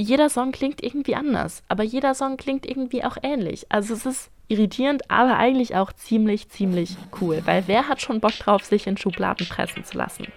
jeder 0.00 0.30
Song 0.30 0.52
klingt 0.52 0.80
irgendwie 0.80 1.16
anders, 1.16 1.64
aber 1.68 1.82
jeder 1.82 2.14
Song 2.14 2.36
klingt 2.36 2.64
irgendwie 2.64 3.02
auch 3.02 3.16
ähnlich. 3.20 3.66
Also 3.68 3.94
es 3.94 4.06
ist 4.06 4.30
irritierend, 4.46 5.10
aber 5.10 5.36
eigentlich 5.36 5.74
auch 5.74 5.92
ziemlich, 5.92 6.48
ziemlich 6.50 6.96
cool, 7.20 7.42
weil 7.44 7.64
wer 7.66 7.88
hat 7.88 8.00
schon 8.00 8.20
Bock 8.20 8.38
drauf, 8.38 8.64
sich 8.64 8.86
in 8.86 8.96
Schubladen 8.96 9.46
pressen 9.48 9.84
zu 9.84 9.98
lassen? 9.98 10.28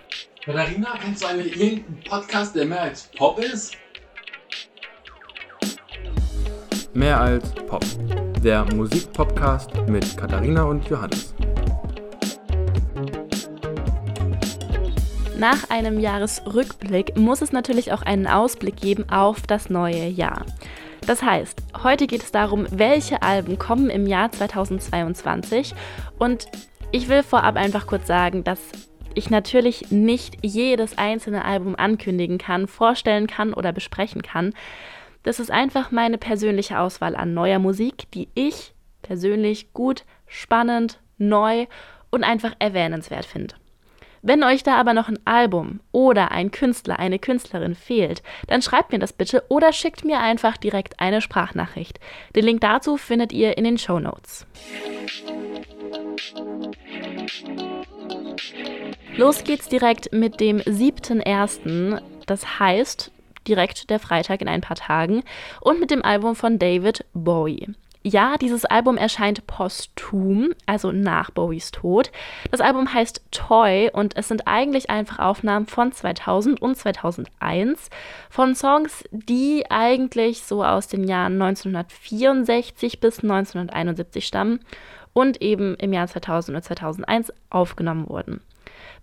Katharina, 0.44 0.98
kennst 1.00 1.24
du 1.24 1.28
eigentlich 1.28 1.62
irgendeinen 1.62 2.04
Podcast, 2.04 2.56
der 2.56 2.66
mehr 2.66 2.82
als 2.82 3.04
Pop 3.16 3.38
ist? 3.38 3.78
Mehr 6.96 7.22
als 7.22 7.54
Pop. 7.54 7.86
Der 8.44 8.66
Musikpodcast 8.74 9.88
mit 9.88 10.18
Katharina 10.18 10.64
und 10.64 10.90
Johannes. 10.90 11.36
Nach 15.42 15.72
einem 15.72 16.00
Jahresrückblick 16.00 17.18
muss 17.18 17.42
es 17.42 17.52
natürlich 17.52 17.92
auch 17.94 18.04
einen 18.04 18.28
Ausblick 18.28 18.76
geben 18.76 19.10
auf 19.10 19.48
das 19.48 19.72
neue 19.72 20.06
Jahr. 20.06 20.46
Das 21.08 21.24
heißt, 21.24 21.64
heute 21.82 22.06
geht 22.06 22.22
es 22.22 22.32
darum, 22.32 22.68
welche 22.70 23.24
Alben 23.24 23.58
kommen 23.58 23.90
im 23.90 24.06
Jahr 24.06 24.32
2022 24.32 25.74
und 26.20 26.46
ich 26.92 27.10
will 27.10 27.24
vorab 27.24 27.56
einfach 27.56 27.88
kurz 27.88 28.06
sagen, 28.06 28.44
dass 28.44 28.60
ich 29.16 29.32
natürlich 29.32 29.90
nicht 29.90 30.38
jedes 30.44 31.00
einzelne 31.00 31.44
Album 31.44 31.76
ankündigen 31.76 32.38
kann, 32.38 32.68
vorstellen 32.68 33.26
kann 33.26 33.56
oder 33.56 33.74
besprechen 33.74 34.22
kann. 34.22 34.54
Das 35.24 35.40
ist 35.40 35.50
einfach 35.50 35.90
meine 35.90 36.20
persönliche 36.20 36.80
Auswahl 36.80 37.16
an 37.16 37.34
neuer 37.34 37.58
Musik, 37.58 38.12
die 38.14 38.28
ich 38.36 38.76
persönlich 39.02 39.74
gut, 39.74 40.06
spannend, 40.28 41.00
neu 41.18 41.66
und 42.12 42.24
einfach 42.24 42.54
erwähnenswert 42.60 43.26
finde. 43.26 43.56
Wenn 44.24 44.44
euch 44.44 44.62
da 44.62 44.76
aber 44.76 44.94
noch 44.94 45.08
ein 45.08 45.20
Album 45.26 45.80
oder 45.92 46.32
ein 46.32 46.52
Künstler, 46.52 47.00
eine 47.00 47.18
Künstlerin 47.18 47.74
fehlt, 47.74 48.22
dann 48.48 48.62
schreibt 48.62 48.92
mir 48.92 49.00
das 49.00 49.14
bitte 49.14 49.44
oder 49.50 49.74
schickt 49.74 50.06
mir 50.06 50.20
einfach 50.20 50.58
direkt 50.58 51.00
eine 51.00 51.22
Sprachnachricht. 51.22 52.00
Den 52.36 52.46
Link 52.46 52.62
dazu 52.62 52.98
findet 52.98 53.34
ihr 53.34 53.58
in 53.58 53.64
den 53.64 53.80
Show 53.80 54.00
Notes. 54.00 54.46
Los 59.18 59.44
geht's 59.44 59.68
direkt 59.70 60.14
mit 60.14 60.40
dem 60.40 60.60
7.1., 60.60 62.02
das 62.28 62.60
heißt 62.60 63.12
direkt 63.48 63.90
der 63.90 64.00
Freitag 64.00 64.42
in 64.42 64.48
ein 64.48 64.62
paar 64.62 64.78
Tagen, 64.78 65.24
und 65.62 65.80
mit 65.80 65.90
dem 65.90 66.04
Album 66.04 66.36
von 66.36 66.60
David 66.60 67.06
Bowie. 67.14 67.70
Ja, 68.04 68.38
dieses 68.38 68.66
Album 68.66 68.98
erscheint 68.98 69.46
posthum, 69.46 70.54
also 70.66 70.92
nach 70.92 71.30
Bowies 71.30 71.70
Tod. 71.70 72.12
Das 72.50 72.60
Album 72.60 72.92
heißt 72.92 73.22
Toy 73.30 73.92
und 73.94 74.18
es 74.18 74.28
sind 74.28 74.48
eigentlich 74.48 74.90
einfach 74.90 75.20
Aufnahmen 75.20 75.68
von 75.68 75.92
2000 75.92 76.60
und 76.60 76.76
2001 76.76 77.92
von 78.32 78.56
Songs, 78.56 79.04
die 79.12 79.70
eigentlich 79.70 80.42
so 80.42 80.64
aus 80.64 80.88
den 80.88 81.04
Jahren 81.04 81.40
1964 81.40 83.00
bis 83.00 83.20
1971 83.20 84.26
stammen 84.26 84.62
und 85.14 85.40
eben 85.44 85.76
im 85.76 85.94
Jahr 85.94 86.08
2000 86.08 86.56
und 86.58 86.64
2001 86.64 87.32
aufgenommen 87.52 88.10
wurden. 88.10 88.42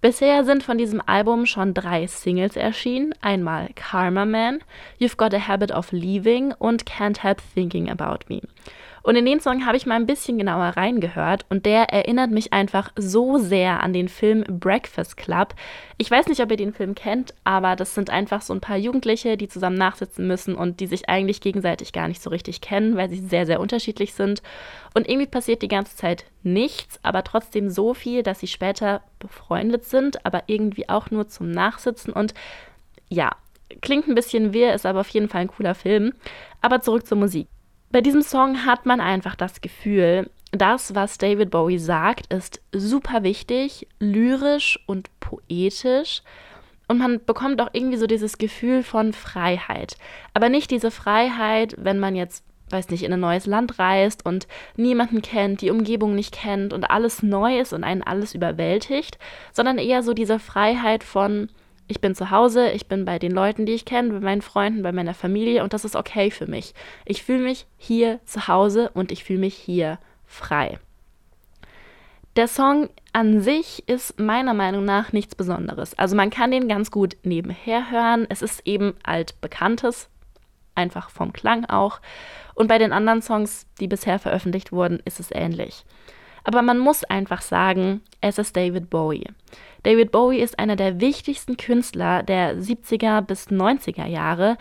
Bisher 0.00 0.44
sind 0.44 0.62
von 0.64 0.78
diesem 0.78 1.00
Album 1.06 1.46
schon 1.46 1.74
drei 1.74 2.06
Singles 2.06 2.56
erschienen. 2.56 3.14
Einmal 3.20 3.70
Karma 3.74 4.24
Man, 4.24 4.58
You've 5.00 5.16
Got 5.16 5.34
a 5.34 5.46
Habit 5.46 5.72
of 5.72 5.92
Leaving 5.92 6.52
und 6.52 6.84
Can't 6.84 7.22
Help 7.22 7.40
Thinking 7.54 7.90
About 7.90 8.24
Me. 8.28 8.40
Und 9.02 9.16
in 9.16 9.24
den 9.24 9.40
Song 9.40 9.66
habe 9.66 9.76
ich 9.76 9.86
mal 9.86 9.96
ein 9.96 10.06
bisschen 10.06 10.38
genauer 10.38 10.76
reingehört 10.76 11.46
und 11.48 11.66
der 11.66 11.92
erinnert 11.92 12.30
mich 12.30 12.52
einfach 12.52 12.90
so 12.96 13.38
sehr 13.38 13.82
an 13.82 13.92
den 13.92 14.08
Film 14.08 14.44
Breakfast 14.48 15.16
Club. 15.16 15.54
Ich 15.96 16.10
weiß 16.10 16.26
nicht, 16.26 16.40
ob 16.40 16.50
ihr 16.50 16.56
den 16.56 16.72
Film 16.72 16.94
kennt, 16.94 17.34
aber 17.44 17.76
das 17.76 17.94
sind 17.94 18.10
einfach 18.10 18.42
so 18.42 18.52
ein 18.52 18.60
paar 18.60 18.76
Jugendliche, 18.76 19.36
die 19.36 19.48
zusammen 19.48 19.76
nachsitzen 19.76 20.26
müssen 20.26 20.54
und 20.54 20.80
die 20.80 20.86
sich 20.86 21.08
eigentlich 21.08 21.40
gegenseitig 21.40 21.92
gar 21.92 22.08
nicht 22.08 22.22
so 22.22 22.30
richtig 22.30 22.60
kennen, 22.60 22.96
weil 22.96 23.08
sie 23.08 23.20
sehr, 23.20 23.46
sehr 23.46 23.60
unterschiedlich 23.60 24.14
sind. 24.14 24.42
Und 24.94 25.08
irgendwie 25.08 25.26
passiert 25.26 25.62
die 25.62 25.68
ganze 25.68 25.96
Zeit 25.96 26.24
nichts, 26.42 26.98
aber 27.02 27.24
trotzdem 27.24 27.70
so 27.70 27.94
viel, 27.94 28.22
dass 28.22 28.40
sie 28.40 28.46
später 28.46 29.02
befreundet 29.18 29.84
sind, 29.84 30.24
aber 30.24 30.44
irgendwie 30.46 30.88
auch 30.88 31.10
nur 31.10 31.28
zum 31.28 31.50
Nachsitzen 31.50 32.12
und 32.12 32.34
ja, 33.08 33.32
klingt 33.80 34.06
ein 34.08 34.14
bisschen 34.14 34.52
wirr, 34.52 34.74
ist 34.74 34.86
aber 34.86 35.00
auf 35.00 35.08
jeden 35.10 35.28
Fall 35.28 35.42
ein 35.42 35.48
cooler 35.48 35.74
Film. 35.74 36.12
Aber 36.60 36.80
zurück 36.80 37.06
zur 37.06 37.18
Musik. 37.18 37.48
Bei 37.90 38.02
diesem 38.02 38.22
Song 38.22 38.66
hat 38.66 38.84
man 38.84 39.00
einfach 39.00 39.34
das 39.34 39.62
Gefühl, 39.62 40.28
das, 40.52 40.94
was 40.94 41.18
David 41.18 41.50
Bowie 41.50 41.78
sagt, 41.78 42.32
ist 42.32 42.60
super 42.72 43.22
wichtig, 43.22 43.86
lyrisch 43.98 44.78
und 44.86 45.08
poetisch. 45.20 46.22
Und 46.86 46.98
man 46.98 47.24
bekommt 47.24 47.60
auch 47.60 47.70
irgendwie 47.72 47.96
so 47.96 48.06
dieses 48.06 48.38
Gefühl 48.38 48.82
von 48.82 49.12
Freiheit. 49.12 49.96
Aber 50.32 50.48
nicht 50.48 50.70
diese 50.70 50.90
Freiheit, 50.90 51.74
wenn 51.78 51.98
man 51.98 52.14
jetzt, 52.14 52.44
weiß 52.70 52.88
nicht, 52.90 53.02
in 53.04 53.12
ein 53.12 53.20
neues 53.20 53.46
Land 53.46 53.78
reist 53.78 54.24
und 54.24 54.48
niemanden 54.76 55.20
kennt, 55.20 55.60
die 55.60 55.70
Umgebung 55.70 56.14
nicht 56.14 56.34
kennt 56.34 56.72
und 56.72 56.90
alles 56.90 57.22
neu 57.22 57.58
ist 57.58 57.72
und 57.72 57.84
einen 57.84 58.02
alles 58.02 58.34
überwältigt, 58.34 59.18
sondern 59.52 59.78
eher 59.78 60.02
so 60.02 60.14
diese 60.14 60.38
Freiheit 60.38 61.04
von, 61.04 61.48
ich 61.88 62.00
bin 62.00 62.14
zu 62.14 62.30
Hause, 62.30 62.70
ich 62.70 62.86
bin 62.86 63.04
bei 63.04 63.18
den 63.18 63.32
Leuten, 63.32 63.66
die 63.66 63.72
ich 63.72 63.84
kenne, 63.84 64.12
bei 64.12 64.20
meinen 64.20 64.42
Freunden, 64.42 64.82
bei 64.82 64.92
meiner 64.92 65.14
Familie 65.14 65.64
und 65.64 65.72
das 65.72 65.84
ist 65.84 65.96
okay 65.96 66.30
für 66.30 66.46
mich. 66.46 66.74
Ich 67.04 67.22
fühle 67.22 67.42
mich 67.42 67.66
hier 67.76 68.20
zu 68.24 68.46
Hause 68.46 68.90
und 68.94 69.10
ich 69.10 69.24
fühle 69.24 69.40
mich 69.40 69.54
hier 69.54 69.98
frei. 70.26 70.78
Der 72.36 72.46
Song 72.46 72.88
an 73.12 73.40
sich 73.40 73.82
ist 73.88 74.20
meiner 74.20 74.54
Meinung 74.54 74.84
nach 74.84 75.12
nichts 75.12 75.34
Besonderes. 75.34 75.98
Also 75.98 76.14
man 76.14 76.30
kann 76.30 76.52
den 76.52 76.68
ganz 76.68 76.90
gut 76.92 77.16
nebenher 77.24 77.90
hören. 77.90 78.26
Es 78.28 78.42
ist 78.42 78.64
eben 78.64 78.94
altbekanntes, 79.02 80.08
einfach 80.76 81.10
vom 81.10 81.32
Klang 81.32 81.64
auch. 81.64 82.00
Und 82.54 82.68
bei 82.68 82.78
den 82.78 82.92
anderen 82.92 83.22
Songs, 83.22 83.66
die 83.80 83.88
bisher 83.88 84.18
veröffentlicht 84.18 84.70
wurden, 84.70 85.00
ist 85.04 85.18
es 85.18 85.32
ähnlich. 85.32 85.84
Aber 86.48 86.62
man 86.62 86.78
muss 86.78 87.04
einfach 87.04 87.42
sagen, 87.42 88.00
es 88.22 88.38
ist 88.38 88.56
David 88.56 88.88
Bowie. 88.88 89.26
David 89.82 90.12
Bowie 90.12 90.38
ist 90.40 90.58
einer 90.58 90.76
der 90.76 90.98
wichtigsten 90.98 91.58
Künstler 91.58 92.22
der 92.22 92.56
70er 92.56 93.20
bis 93.20 93.48
90er 93.48 94.06
Jahre 94.06 94.56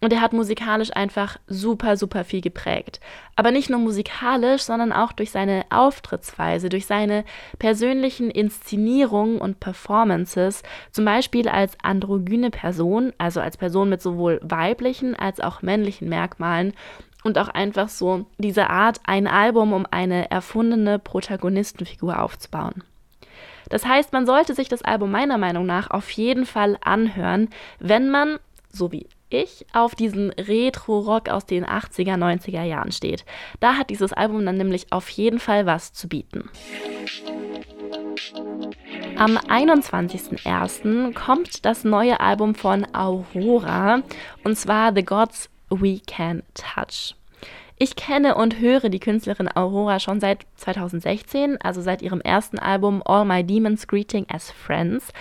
und 0.00 0.12
er 0.12 0.20
hat 0.20 0.32
musikalisch 0.32 0.94
einfach 0.94 1.38
super, 1.48 1.96
super 1.96 2.22
viel 2.22 2.42
geprägt. 2.42 3.00
Aber 3.34 3.50
nicht 3.50 3.70
nur 3.70 3.80
musikalisch, 3.80 4.62
sondern 4.62 4.92
auch 4.92 5.10
durch 5.10 5.32
seine 5.32 5.64
Auftrittsweise, 5.70 6.68
durch 6.68 6.86
seine 6.86 7.24
persönlichen 7.58 8.30
Inszenierungen 8.30 9.38
und 9.38 9.58
Performances, 9.58 10.62
zum 10.92 11.04
Beispiel 11.04 11.48
als 11.48 11.76
androgyne 11.82 12.50
Person, 12.50 13.12
also 13.18 13.40
als 13.40 13.56
Person 13.56 13.88
mit 13.88 14.00
sowohl 14.00 14.38
weiblichen 14.44 15.16
als 15.16 15.40
auch 15.40 15.62
männlichen 15.62 16.08
Merkmalen 16.08 16.72
und 17.24 17.38
auch 17.38 17.48
einfach 17.48 17.88
so 17.88 18.26
diese 18.38 18.70
Art, 18.70 19.00
ein 19.04 19.26
Album 19.26 19.72
um 19.72 19.86
eine 19.90 20.30
erfundene 20.30 20.98
Protagonistenfigur 20.98 22.20
aufzubauen. 22.20 22.82
Das 23.68 23.86
heißt, 23.86 24.12
man 24.12 24.26
sollte 24.26 24.54
sich 24.54 24.68
das 24.68 24.82
Album 24.82 25.10
meiner 25.10 25.38
Meinung 25.38 25.64
nach 25.64 25.90
auf 25.90 26.10
jeden 26.10 26.44
Fall 26.44 26.76
anhören, 26.82 27.48
wenn 27.78 28.10
man, 28.10 28.38
so 28.70 28.92
wie 28.92 29.06
ich, 29.30 29.64
auf 29.72 29.94
diesen 29.94 30.30
Retro-Rock 30.30 31.28
aus 31.30 31.46
den 31.46 31.64
80er, 31.64 32.16
90er 32.16 32.64
Jahren 32.64 32.92
steht. 32.92 33.24
Da 33.60 33.74
hat 33.74 33.90
dieses 33.90 34.12
Album 34.12 34.44
dann 34.44 34.56
nämlich 34.56 34.92
auf 34.92 35.08
jeden 35.08 35.38
Fall 35.38 35.64
was 35.64 35.92
zu 35.92 36.08
bieten. 36.08 36.50
Am 39.16 39.36
21.01. 39.36 41.14
kommt 41.14 41.64
das 41.64 41.84
neue 41.84 42.20
Album 42.20 42.54
von 42.54 42.86
Aurora 42.94 44.02
und 44.42 44.56
zwar 44.56 44.94
The 44.94 45.04
Gods 45.04 45.48
We 45.80 46.00
Can 46.06 46.42
Touch. 46.54 47.14
Ich 47.78 47.96
kenne 47.96 48.36
und 48.36 48.60
höre 48.60 48.90
die 48.90 49.00
Künstlerin 49.00 49.48
Aurora 49.52 49.98
schon 49.98 50.20
seit 50.20 50.46
2016, 50.56 51.60
also 51.60 51.80
seit 51.80 52.02
ihrem 52.02 52.20
ersten 52.20 52.58
Album 52.58 53.02
All 53.04 53.24
My 53.24 53.42
Demons 53.42 53.88
Greeting 53.88 54.26
as 54.28 54.50
Friends. 54.50 55.12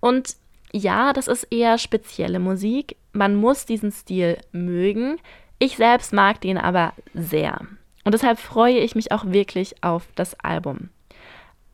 Und 0.00 0.36
ja, 0.72 1.12
das 1.12 1.28
ist 1.28 1.44
eher 1.50 1.78
spezielle 1.78 2.38
Musik. 2.38 2.96
Man 3.12 3.36
muss 3.36 3.66
diesen 3.66 3.92
Stil 3.92 4.38
mögen. 4.50 5.18
Ich 5.58 5.76
selbst 5.76 6.12
mag 6.12 6.40
den 6.40 6.58
aber 6.58 6.94
sehr. 7.12 7.60
Und 8.04 8.12
deshalb 8.12 8.38
freue 8.38 8.78
ich 8.78 8.94
mich 8.94 9.12
auch 9.12 9.26
wirklich 9.26 9.82
auf 9.82 10.06
das 10.14 10.38
Album. 10.40 10.88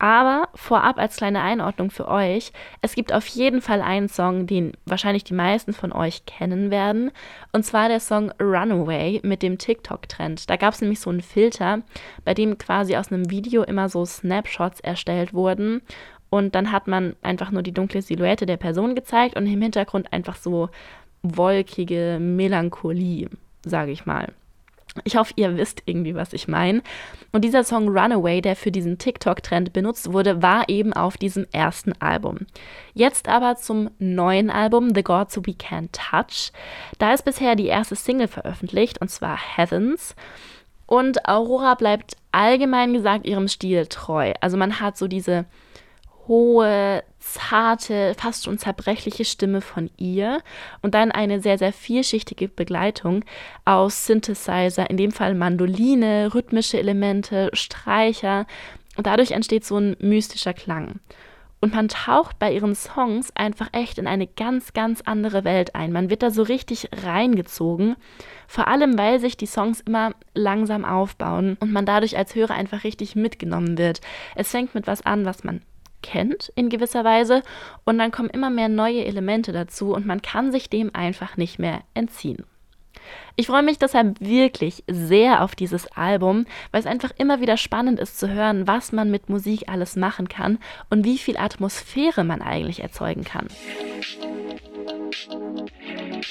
Aber 0.01 0.49
vorab 0.55 0.97
als 0.97 1.17
kleine 1.17 1.43
Einordnung 1.43 1.91
für 1.91 2.07
euch, 2.07 2.53
es 2.81 2.95
gibt 2.95 3.13
auf 3.13 3.27
jeden 3.27 3.61
Fall 3.61 3.83
einen 3.83 4.09
Song, 4.09 4.47
den 4.47 4.71
wahrscheinlich 4.83 5.23
die 5.23 5.35
meisten 5.35 5.73
von 5.73 5.93
euch 5.93 6.25
kennen 6.25 6.71
werden. 6.71 7.11
Und 7.51 7.65
zwar 7.67 7.87
der 7.87 7.99
Song 7.99 8.31
Runaway 8.41 9.21
mit 9.23 9.43
dem 9.43 9.59
TikTok-Trend. 9.59 10.49
Da 10.49 10.55
gab 10.55 10.73
es 10.73 10.81
nämlich 10.81 10.99
so 10.99 11.11
einen 11.11 11.21
Filter, 11.21 11.83
bei 12.25 12.33
dem 12.33 12.57
quasi 12.57 12.95
aus 12.95 13.11
einem 13.11 13.29
Video 13.29 13.61
immer 13.61 13.89
so 13.89 14.03
Snapshots 14.03 14.79
erstellt 14.79 15.35
wurden. 15.35 15.83
Und 16.31 16.55
dann 16.55 16.71
hat 16.71 16.87
man 16.87 17.15
einfach 17.21 17.51
nur 17.51 17.61
die 17.61 17.71
dunkle 17.71 18.01
Silhouette 18.01 18.47
der 18.47 18.57
Person 18.57 18.95
gezeigt 18.95 19.35
und 19.35 19.45
im 19.45 19.61
Hintergrund 19.61 20.11
einfach 20.11 20.35
so 20.35 20.69
wolkige 21.21 22.17
Melancholie, 22.19 23.29
sage 23.63 23.91
ich 23.91 24.07
mal. 24.07 24.33
Ich 25.05 25.15
hoffe, 25.15 25.33
ihr 25.37 25.55
wisst 25.55 25.83
irgendwie, 25.85 26.15
was 26.15 26.33
ich 26.33 26.49
meine. 26.49 26.81
Und 27.31 27.45
dieser 27.45 27.63
Song 27.63 27.87
Runaway, 27.87 28.41
der 28.41 28.57
für 28.57 28.71
diesen 28.71 28.97
TikTok-Trend 28.97 29.71
benutzt 29.71 30.11
wurde, 30.11 30.41
war 30.41 30.67
eben 30.67 30.91
auf 30.91 31.15
diesem 31.15 31.47
ersten 31.53 31.93
Album. 32.01 32.39
Jetzt 32.93 33.29
aber 33.29 33.55
zum 33.55 33.89
neuen 33.99 34.49
Album 34.49 34.93
The 34.93 35.03
Gods 35.03 35.37
We 35.37 35.51
Can't 35.51 35.89
Touch. 35.93 36.51
Da 36.99 37.13
ist 37.13 37.23
bisher 37.23 37.55
die 37.55 37.67
erste 37.67 37.95
Single 37.95 38.27
veröffentlicht, 38.27 38.99
und 38.99 39.09
zwar 39.09 39.37
Heavens. 39.37 40.13
Und 40.87 41.25
Aurora 41.25 41.75
bleibt 41.75 42.17
allgemein 42.33 42.91
gesagt 42.91 43.25
ihrem 43.25 43.47
Stil 43.47 43.87
treu. 43.87 44.33
Also 44.41 44.57
man 44.57 44.81
hat 44.81 44.97
so 44.97 45.07
diese 45.07 45.45
hohe, 46.27 47.03
zarte, 47.19 48.15
fast 48.17 48.45
schon 48.45 48.57
zerbrechliche 48.57 49.25
Stimme 49.25 49.61
von 49.61 49.89
ihr 49.97 50.41
und 50.81 50.93
dann 50.93 51.11
eine 51.11 51.39
sehr, 51.41 51.57
sehr 51.57 51.73
vielschichtige 51.73 52.47
Begleitung 52.47 53.23
aus 53.65 54.05
Synthesizer, 54.05 54.89
in 54.89 54.97
dem 54.97 55.11
Fall 55.11 55.35
Mandoline, 55.35 56.33
rhythmische 56.33 56.79
Elemente, 56.79 57.49
Streicher 57.53 58.45
und 58.97 59.07
dadurch 59.07 59.31
entsteht 59.31 59.65
so 59.65 59.77
ein 59.77 59.95
mystischer 59.99 60.53
Klang. 60.53 60.99
Und 61.63 61.75
man 61.75 61.89
taucht 61.89 62.39
bei 62.39 62.51
ihren 62.51 62.73
Songs 62.73 63.31
einfach 63.35 63.69
echt 63.71 63.99
in 63.99 64.07
eine 64.07 64.25
ganz, 64.25 64.73
ganz 64.73 65.01
andere 65.01 65.43
Welt 65.43 65.75
ein. 65.75 65.91
Man 65.91 66.09
wird 66.09 66.23
da 66.23 66.31
so 66.31 66.41
richtig 66.41 66.89
reingezogen. 67.05 67.95
Vor 68.47 68.67
allem, 68.67 68.97
weil 68.97 69.19
sich 69.19 69.37
die 69.37 69.45
Songs 69.45 69.79
immer 69.81 70.15
langsam 70.33 70.83
aufbauen 70.83 71.57
und 71.59 71.71
man 71.71 71.85
dadurch 71.85 72.17
als 72.17 72.33
Hörer 72.33 72.55
einfach 72.55 72.83
richtig 72.83 73.15
mitgenommen 73.15 73.77
wird. 73.77 74.01
Es 74.35 74.49
fängt 74.49 74.73
mit 74.73 74.87
was 74.87 75.05
an, 75.05 75.23
was 75.23 75.43
man 75.43 75.61
kennt 76.01 76.51
in 76.55 76.69
gewisser 76.69 77.03
Weise 77.03 77.43
und 77.83 77.97
dann 77.97 78.11
kommen 78.11 78.29
immer 78.29 78.49
mehr 78.49 78.69
neue 78.69 79.05
Elemente 79.05 79.51
dazu 79.51 79.93
und 79.93 80.05
man 80.05 80.21
kann 80.21 80.51
sich 80.51 80.69
dem 80.69 80.93
einfach 80.93 81.37
nicht 81.37 81.59
mehr 81.59 81.81
entziehen. 81.93 82.45
Ich 83.35 83.47
freue 83.47 83.63
mich 83.63 83.79
deshalb 83.79 84.19
wirklich 84.19 84.83
sehr 84.87 85.43
auf 85.43 85.55
dieses 85.55 85.87
Album, 85.93 86.45
weil 86.71 86.81
es 86.81 86.87
einfach 86.87 87.11
immer 87.17 87.41
wieder 87.41 87.57
spannend 87.57 87.99
ist 87.99 88.19
zu 88.19 88.29
hören, 88.29 88.67
was 88.67 88.91
man 88.91 89.09
mit 89.09 89.29
Musik 89.29 89.63
alles 89.67 89.95
machen 89.95 90.27
kann 90.27 90.59
und 90.89 91.05
wie 91.05 91.17
viel 91.17 91.37
Atmosphäre 91.37 92.23
man 92.23 92.41
eigentlich 92.41 92.81
erzeugen 92.81 93.23
kann. 93.23 93.47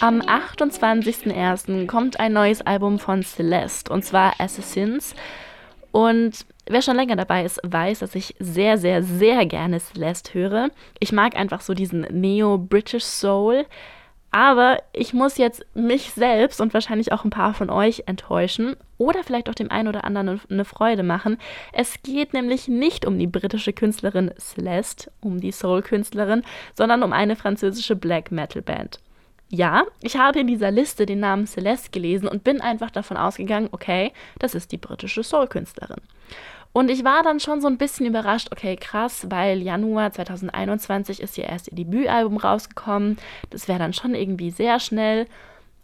Am 0.00 0.20
28.01. 0.20 1.87
kommt 1.87 2.20
ein 2.20 2.32
neues 2.32 2.62
Album 2.62 2.99
von 2.99 3.22
Celeste 3.22 3.93
und 3.93 4.05
zwar 4.05 4.34
Assassins. 4.38 5.14
Und 5.93 6.47
wer 6.67 6.83
schon 6.83 6.97
länger 6.97 7.17
dabei 7.17 7.45
ist, 7.45 7.61
weiß, 7.65 8.01
dass 8.01 8.15
ich 8.15 8.35
sehr, 8.39 8.79
sehr, 8.79 9.03
sehr 9.03 9.47
gerne 9.47 9.81
Celeste 9.81 10.35
höre. 10.35 10.71
Ich 10.99 11.13
mag 11.13 11.37
einfach 11.37 11.61
so 11.61 11.75
diesen 11.75 12.03
Neo-British 12.03 13.05
Soul. 13.05 13.67
Aber 14.33 14.79
ich 14.93 15.13
muss 15.13 15.39
jetzt 15.39 15.67
mich 15.75 16.13
selbst 16.13 16.61
und 16.61 16.73
wahrscheinlich 16.73 17.13
auch 17.13 17.25
ein 17.25 17.31
paar 17.31 17.53
von 17.53 17.69
euch 17.69 18.05
enttäuschen 18.07 18.77
oder 18.97 19.25
vielleicht 19.25 19.49
auch 19.49 19.55
dem 19.55 19.73
einen 19.73 19.89
oder 19.89 20.05
anderen 20.05 20.41
eine 20.49 20.65
Freude 20.65 21.03
machen. 21.03 21.37
Es 21.73 22.01
geht 22.05 22.33
nämlich 22.33 22.69
nicht 22.69 23.05
um 23.05 23.19
die 23.19 23.27
britische 23.27 23.73
Künstlerin 23.73 24.31
Celeste, 24.39 25.11
um 25.21 25.41
die 25.41 25.51
Soul-Künstlerin, 25.51 26.45
sondern 26.75 27.03
um 27.03 27.13
eine 27.13 27.35
französische 27.35 27.97
Black 27.97 28.31
Metal 28.31 28.63
Band. 28.63 29.01
Ja, 29.52 29.85
ich 30.00 30.17
habe 30.17 30.38
in 30.38 30.47
dieser 30.47 30.70
Liste 30.70 31.06
den 31.06 31.20
Namen 31.20 31.47
Celeste 31.47 31.91
gelesen 31.91 32.29
und 32.29 32.44
bin 32.44 32.61
einfach 32.61 32.91
davon 32.91 33.17
ausgegangen, 33.17 33.69
okay, 33.73 34.12
das 34.38 34.55
ist 34.55 34.70
die 34.70 34.76
britische 34.76 35.25
Soul-Künstlerin. 35.25 36.00
Und 36.73 36.88
ich 36.88 37.02
war 37.02 37.25
dann 37.25 37.41
schon 37.41 37.61
so 37.61 37.67
ein 37.67 37.76
bisschen 37.76 38.06
überrascht, 38.06 38.50
okay, 38.52 38.76
krass, 38.76 39.26
weil 39.29 39.61
Januar 39.61 40.12
2021 40.12 41.20
ist 41.20 41.37
ihr 41.37 41.44
erst 41.44 41.67
ihr 41.67 41.75
Debütalbum 41.75 42.37
rausgekommen. 42.37 43.19
Das 43.50 43.67
wäre 43.67 43.81
dann 43.81 43.93
schon 43.93 44.14
irgendwie 44.14 44.52
sehr 44.52 44.79
schnell. 44.79 45.26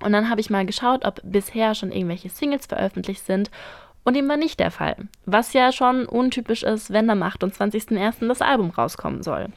Und 0.00 0.12
dann 0.12 0.30
habe 0.30 0.40
ich 0.40 0.48
mal 0.48 0.64
geschaut, 0.64 1.04
ob 1.04 1.20
bisher 1.24 1.74
schon 1.74 1.90
irgendwelche 1.90 2.28
Singles 2.28 2.66
veröffentlicht 2.66 3.26
sind. 3.26 3.50
Und 4.04 4.14
dem 4.14 4.28
war 4.28 4.36
nicht 4.36 4.60
der 4.60 4.70
Fall. 4.70 4.96
Was 5.24 5.52
ja 5.54 5.72
schon 5.72 6.06
untypisch 6.06 6.62
ist, 6.62 6.92
wenn 6.92 7.10
am 7.10 7.24
28.01. 7.24 8.28
das 8.28 8.42
Album 8.42 8.70
rauskommen 8.70 9.24
soll. 9.24 9.48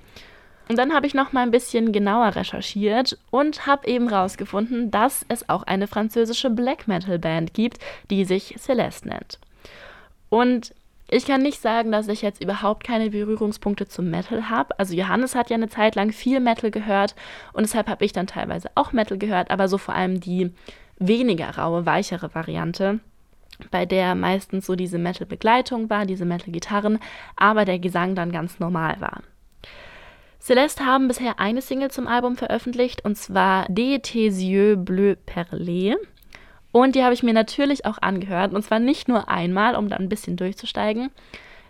Und 0.70 0.78
dann 0.78 0.94
habe 0.94 1.08
ich 1.08 1.16
noch 1.16 1.34
mal 1.34 1.42
ein 1.42 1.52
bisschen 1.52 1.92
genauer 1.92 2.36
recherchiert 2.36 3.18
und 3.32 3.66
habe 3.66 3.88
eben 3.88 4.08
rausgefunden, 4.08 4.92
dass 4.92 5.26
es 5.28 5.50
auch 5.50 5.64
eine 5.64 5.88
französische 5.88 6.52
Black 6.52 6.88
Metal 6.88 7.18
Band 7.18 7.56
gibt, 7.56 7.80
die 8.12 8.24
sich 8.24 8.56
Celeste 8.60 9.10
nennt. 9.10 9.40
Und 10.30 10.76
ich 11.10 11.26
kann 11.26 11.42
nicht 11.42 11.60
sagen, 11.60 11.92
dass 11.92 12.08
ich 12.08 12.22
jetzt 12.22 12.44
überhaupt 12.44 12.84
keine 12.84 13.10
Berührungspunkte 13.10 13.88
zum 13.88 14.12
Metal 14.12 14.48
habe. 14.50 14.78
Also 14.78 14.94
Johannes 14.94 15.34
hat 15.34 15.50
ja 15.50 15.56
eine 15.56 15.70
Zeit 15.70 15.96
lang 15.96 16.12
viel 16.12 16.40
Metal 16.40 16.70
gehört 16.70 17.16
und 17.52 17.64
deshalb 17.64 17.88
habe 17.88 18.06
ich 18.06 18.14
dann 18.14 18.28
teilweise 18.28 18.70
auch 18.76 18.94
Metal 18.94 19.18
gehört, 19.18 19.50
aber 19.50 19.68
so 19.68 19.80
vor 19.80 19.96
allem 19.96 20.20
die 20.20 20.52
weniger 21.00 21.58
raue, 21.58 21.88
weichere 21.88 22.36
Variante 22.36 23.00
bei 23.72 23.86
der 23.86 24.16
meistens 24.16 24.68
so 24.68 24.76
diese 24.76 25.00
Metal-Begleitung 25.00 25.90
war, 25.90 26.06
diese 26.06 26.26
Metal-Gitarren, 26.26 27.00
aber 27.36 27.66
der 27.66 27.80
Gesang 27.80 28.16
dann 28.16 28.32
ganz 28.32 28.60
normal 28.60 29.02
war. 29.02 29.22
Celeste 30.40 30.86
haben 30.86 31.08
bisher 31.08 31.40
eine 31.40 31.62
Single 31.62 31.92
zum 31.92 32.08
Album 32.08 32.38
veröffentlicht 32.38 33.04
und 33.04 33.16
zwar 33.18 33.66
De 33.68 34.00
Tes 34.00 34.42
yeux 34.42 34.78
bleu 34.78 35.16
perlé. 35.26 35.96
Und 36.72 36.96
die 36.96 37.04
habe 37.04 37.14
ich 37.14 37.24
mir 37.24 37.34
natürlich 37.34 37.86
auch 37.86 37.98
angehört 38.02 38.54
und 38.54 38.64
zwar 38.64 38.80
nicht 38.80 39.08
nur 39.08 39.28
einmal, 39.28 39.76
um 39.76 39.90
dann 39.90 40.02
ein 40.02 40.10
bisschen 40.10 40.38
durchzusteigen. 40.38 41.12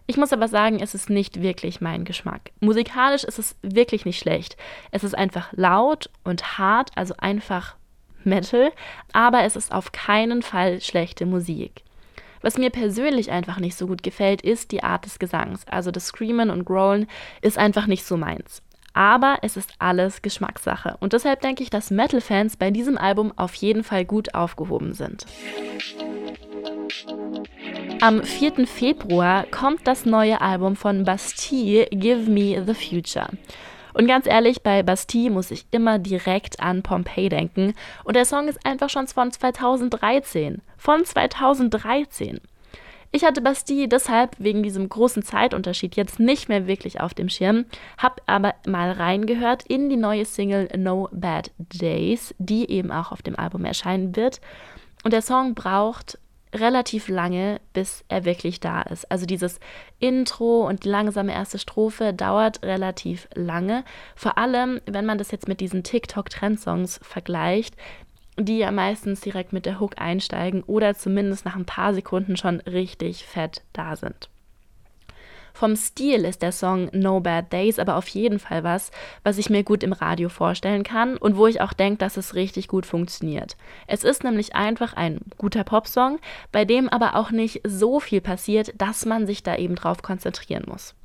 Ich 0.08 0.18
muss 0.18 0.34
aber 0.34 0.48
sagen, 0.48 0.80
es 0.82 0.96
ist 0.96 1.10
nicht 1.10 1.42
wirklich 1.42 1.82
mein 1.82 2.04
Geschmack. 2.04 2.52
Musikalisch 2.60 3.24
ist 3.24 3.40
es 3.40 3.56
wirklich 3.62 4.06
nicht 4.06 4.20
schlecht. 4.20 4.58
Es 4.92 5.04
ist 5.04 5.16
einfach 5.16 5.54
laut 5.54 6.10
und 6.24 6.58
hart, 6.58 6.92
also 6.96 7.14
einfach 7.18 7.76
Metal, 8.24 8.72
aber 9.14 9.44
es 9.44 9.56
ist 9.56 9.72
auf 9.72 9.92
keinen 9.92 10.42
Fall 10.42 10.82
schlechte 10.82 11.26
Musik. 11.26 11.84
Was 12.42 12.58
mir 12.58 12.70
persönlich 12.70 13.32
einfach 13.32 13.60
nicht 13.60 13.76
so 13.76 13.88
gut 13.88 14.04
gefällt, 14.04 14.42
ist 14.42 14.72
die 14.72 14.84
Art 14.84 15.06
des 15.06 15.20
Gesangs. 15.20 15.66
Also 15.68 15.92
das 15.92 16.08
Screamen 16.08 16.50
und 16.50 16.66
Growlen 16.66 17.08
ist 17.42 17.58
einfach 17.58 17.88
nicht 17.88 18.06
so 18.06 18.18
meins. 18.18 18.62
Aber 18.94 19.38
es 19.42 19.56
ist 19.56 19.74
alles 19.80 20.22
Geschmackssache. 20.22 20.98
Und 21.00 21.14
deshalb 21.14 21.42
denke 21.42 21.64
ich, 21.64 21.70
dass 21.70 21.92
Metal-Fans 21.92 22.58
bei 22.58 22.72
diesem 22.72 22.98
Album 22.98 23.32
auf 23.36 23.54
jeden 23.56 23.84
Fall 23.84 24.06
gut 24.06 24.34
aufgehoben 24.34 24.94
sind. 24.94 25.26
Am 28.02 28.24
4. 28.24 28.66
Februar 28.66 29.46
kommt 29.46 29.86
das 29.86 30.06
neue 30.06 30.42
Album 30.42 30.76
von 30.76 31.04
Bastille, 31.04 31.88
Give 31.92 32.30
Me 32.30 32.64
the 32.66 32.74
Future. 32.74 33.28
Und 34.00 34.08
ganz 34.08 34.28
ehrlich, 34.28 34.64
bei 34.64 34.82
Bastille 34.82 35.30
muss 35.30 35.52
ich 35.52 35.66
immer 35.72 36.00
direkt 36.00 36.62
an 36.62 36.84
Pompeii 36.84 37.28
denken. 37.28 37.74
Und 38.06 38.16
der 38.16 38.24
Song 38.24 38.48
ist 38.48 38.66
einfach 38.66 38.90
schon 38.90 39.08
von 39.08 39.30
2013. 39.30 40.62
Von 40.78 41.04
2013. 41.04 42.40
Ich 43.12 43.26
hatte 43.26 43.42
Bastille 43.42 43.90
deshalb 43.90 44.38
wegen 44.40 44.64
diesem 44.64 44.88
großen 44.88 45.22
Zeitunterschied 45.22 45.98
jetzt 45.98 46.18
nicht 46.18 46.48
mehr 46.48 46.66
wirklich 46.66 47.02
auf 47.02 47.14
dem 47.14 47.28
Schirm, 47.28 47.66
hab 47.98 48.22
aber 48.26 48.56
mal 48.66 48.94
reingehört 48.94 49.64
in 49.64 49.90
die 49.90 49.98
neue 49.98 50.24
Single 50.24 50.70
No 50.78 51.10
Bad 51.12 51.52
Days, 51.58 52.34
die 52.38 52.72
eben 52.72 52.94
auch 52.94 53.12
auf 53.12 53.22
dem 53.22 53.38
Album 53.38 53.66
erscheinen 53.66 54.16
wird. 54.16 54.40
Und 55.04 55.12
der 55.12 55.22
Song 55.22 55.56
braucht 55.56 56.18
relativ 56.54 57.08
lange, 57.08 57.60
bis 57.74 58.04
er 58.08 58.26
wirklich 58.26 58.60
da 58.60 58.82
ist. 58.82 59.10
Also 59.12 59.26
dieses 59.26 59.60
Intro 60.00 60.68
und 60.68 60.84
die 60.84 60.90
langsame 60.90 61.34
erste 61.34 61.60
Strophe 61.60 62.14
dauert 62.14 62.64
relativ 62.64 63.28
lange. 63.36 63.84
Vor 64.16 64.38
allem, 64.38 64.82
wenn 64.86 65.06
man 65.06 65.18
das 65.18 65.32
jetzt 65.32 65.48
mit 65.48 65.60
diesen 65.60 65.84
TikTok-Trendsongs 65.84 67.00
vergleicht, 67.04 67.76
die 68.38 68.60
ja 68.60 68.72
meistens 68.72 69.22
direkt 69.22 69.54
mit 69.54 69.66
der 69.66 69.80
Hook 69.80 70.00
einsteigen 70.00 70.64
oder 70.64 70.96
zumindest 70.96 71.46
nach 71.46 71.56
ein 71.56 71.66
paar 71.66 71.94
Sekunden 71.94 72.38
schon 72.38 72.62
richtig 72.62 73.26
fett 73.26 73.62
da 73.74 73.96
sind. 73.96 74.30
Vom 75.60 75.76
Stil 75.76 76.24
ist 76.24 76.42
der 76.42 76.54
Song 76.54 76.90
No 76.94 77.20
Bad 77.20 77.52
Days 77.52 77.80
aber 77.80 77.98
auf 77.98 78.08
jeden 78.08 78.40
Fall 78.40 78.64
was, 78.64 78.92
was 79.26 79.38
ich 79.38 79.50
mir 79.50 79.66
gut 79.66 79.84
im 79.84 79.92
Radio 79.92 80.30
vorstellen 80.30 80.84
kann 80.84 81.18
und 81.18 81.36
wo 81.36 81.48
ich 81.48 81.60
auch 81.60 81.74
denke, 81.74 81.98
dass 81.98 82.16
es 82.16 82.34
richtig 82.34 82.70
gut 82.70 82.86
funktioniert. 82.86 83.58
Es 83.86 84.06
ist 84.06 84.24
nämlich 84.24 84.56
einfach 84.56 84.94
ein 84.94 85.20
guter 85.38 85.66
Popsong, 85.66 86.20
bei 86.54 86.64
dem 86.64 86.88
aber 86.88 87.18
auch 87.18 87.32
nicht 87.32 87.60
so 87.68 88.00
viel 88.00 88.22
passiert, 88.22 88.74
dass 88.78 89.06
man 89.06 89.28
sich 89.28 89.44
da 89.44 89.58
eben 89.58 89.76
drauf 89.76 90.02
konzentrieren 90.02 90.64
muss. 90.66 90.96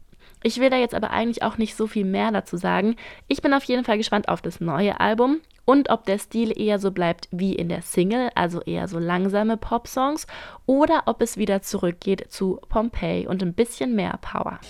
Ich 0.46 0.60
will 0.60 0.68
da 0.68 0.76
jetzt 0.76 0.94
aber 0.94 1.10
eigentlich 1.10 1.42
auch 1.42 1.56
nicht 1.56 1.74
so 1.74 1.86
viel 1.86 2.04
mehr 2.04 2.30
dazu 2.30 2.58
sagen. 2.58 2.96
Ich 3.28 3.40
bin 3.40 3.54
auf 3.54 3.64
jeden 3.64 3.82
Fall 3.82 3.96
gespannt 3.96 4.28
auf 4.28 4.42
das 4.42 4.60
neue 4.60 5.00
Album 5.00 5.40
und 5.64 5.88
ob 5.88 6.04
der 6.04 6.18
Stil 6.18 6.52
eher 6.60 6.78
so 6.78 6.90
bleibt 6.90 7.28
wie 7.30 7.54
in 7.54 7.70
der 7.70 7.80
Single, 7.80 8.28
also 8.34 8.60
eher 8.60 8.86
so 8.86 8.98
langsame 8.98 9.56
Pop-Songs, 9.56 10.26
oder 10.66 11.04
ob 11.06 11.22
es 11.22 11.38
wieder 11.38 11.62
zurückgeht 11.62 12.30
zu 12.30 12.60
Pompeii 12.68 13.26
und 13.26 13.42
ein 13.42 13.54
bisschen 13.54 13.94
mehr 13.96 14.18
Power. 14.20 14.60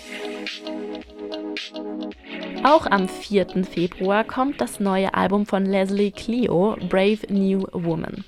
Auch 2.63 2.85
am 2.89 3.09
4. 3.09 3.65
Februar 3.65 4.23
kommt 4.23 4.61
das 4.61 4.79
neue 4.79 5.13
Album 5.13 5.45
von 5.45 5.65
Leslie 5.65 6.11
Clio, 6.11 6.77
Brave 6.87 7.27
New 7.27 7.67
Woman. 7.73 8.23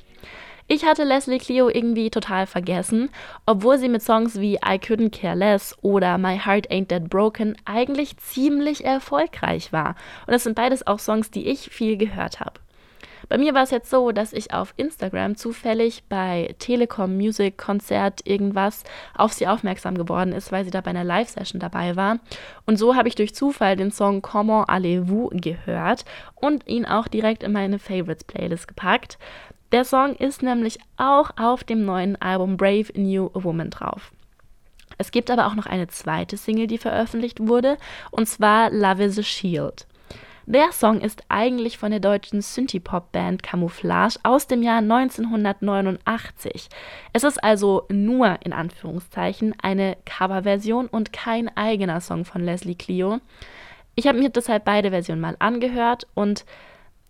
Ich 0.70 0.84
hatte 0.84 1.06
Leslie 1.06 1.38
Clio 1.38 1.70
irgendwie 1.70 2.10
total 2.10 2.46
vergessen, 2.46 3.10
obwohl 3.46 3.78
sie 3.78 3.88
mit 3.88 4.02
Songs 4.02 4.42
wie 4.42 4.56
I 4.56 4.78
Couldn't 4.78 5.18
Care 5.18 5.34
Less 5.34 5.74
oder 5.82 6.18
My 6.18 6.38
Heart 6.38 6.70
Ain't 6.70 6.90
That 6.90 7.10
Broken 7.10 7.56
eigentlich 7.64 8.18
ziemlich 8.18 8.84
erfolgreich 8.84 9.72
war. 9.72 9.96
Und 10.26 10.34
das 10.34 10.44
sind 10.44 10.56
beides 10.56 10.86
auch 10.86 11.00
Songs, 11.00 11.32
die 11.32 11.48
ich 11.48 11.70
viel 11.70 11.96
gehört 11.96 12.42
habe. 12.42 12.60
Bei 13.30 13.38
mir 13.38 13.54
war 13.54 13.64
es 13.64 13.72
jetzt 13.72 13.90
so, 13.90 14.12
dass 14.12 14.32
ich 14.32 14.54
auf 14.54 14.74
Instagram 14.78 15.36
zufällig 15.36 16.04
bei 16.08 16.56
Telekom 16.60 17.18
Music 17.18 17.58
Konzert 17.58 18.22
irgendwas 18.26 18.84
auf 19.16 19.34
sie 19.34 19.48
aufmerksam 19.48 19.98
geworden 19.98 20.32
ist, 20.32 20.52
weil 20.52 20.64
sie 20.64 20.72
da 20.72 20.80
bei 20.80 20.92
einer 20.92 21.04
Live-Session 21.04 21.60
dabei 21.60 21.98
war. 21.98 22.20
Und 22.66 22.78
so 22.78 22.96
habe 22.96 23.10
ich 23.10 23.16
durch 23.16 23.36
Zufall 23.36 23.76
den 23.76 23.92
Song 23.92 24.22
Comment 24.22 24.70
allez-vous 24.70 25.32
gehört 25.34 26.06
und 26.36 26.68
ihn 26.68 26.86
auch 26.86 27.08
direkt 27.10 27.44
in 27.44 27.52
meine 27.52 27.80
Favorites 27.80 28.24
Playlist 28.24 28.68
gepackt. 28.68 29.18
Der 29.72 29.84
Song 29.84 30.16
ist 30.16 30.44
nämlich 30.44 30.80
auch 30.96 31.32
auf 31.38 31.64
dem 31.64 31.84
neuen 31.84 32.16
Album 32.22 32.56
Brave 32.56 32.88
New 32.96 33.30
Woman 33.34 33.70
drauf. 33.70 34.12
Es 34.98 35.12
gibt 35.12 35.30
aber 35.30 35.48
auch 35.48 35.56
noch 35.56 35.66
eine 35.66 35.88
zweite 35.88 36.38
Single, 36.38 36.68
die 36.68 36.78
veröffentlicht 36.78 37.48
wurde, 37.48 37.78
und 38.12 38.28
zwar 38.28 38.72
Love 38.72 39.04
is 39.04 39.20
a 39.20 39.24
Shield. 39.24 39.86
Der 40.46 40.72
Song 40.72 41.02
ist 41.02 41.24
eigentlich 41.28 41.78
von 41.78 41.92
der 41.92 42.00
deutschen 42.00 42.42
Synthie-Pop-Band 42.42 43.44
Camouflage 43.44 44.18
aus 44.24 44.48
dem 44.48 44.64
Jahr 44.64 44.78
1989. 44.78 46.70
Es 47.12 47.26
ist 47.26 47.44
also 47.44 47.84
nur 47.90 48.38
in 48.46 48.54
Anführungszeichen 48.54 49.54
eine 49.62 49.98
Coverversion 50.06 50.88
und 50.88 51.12
kein 51.12 51.56
eigener 51.58 52.00
Song 52.00 52.24
von 52.24 52.46
Leslie 52.46 52.76
Clio. 52.76 53.20
Ich 53.96 54.08
habe 54.08 54.20
mir 54.20 54.30
deshalb 54.30 54.64
beide 54.64 54.92
Versionen 54.92 55.20
mal 55.20 55.36
angehört 55.40 56.08
und 56.14 56.46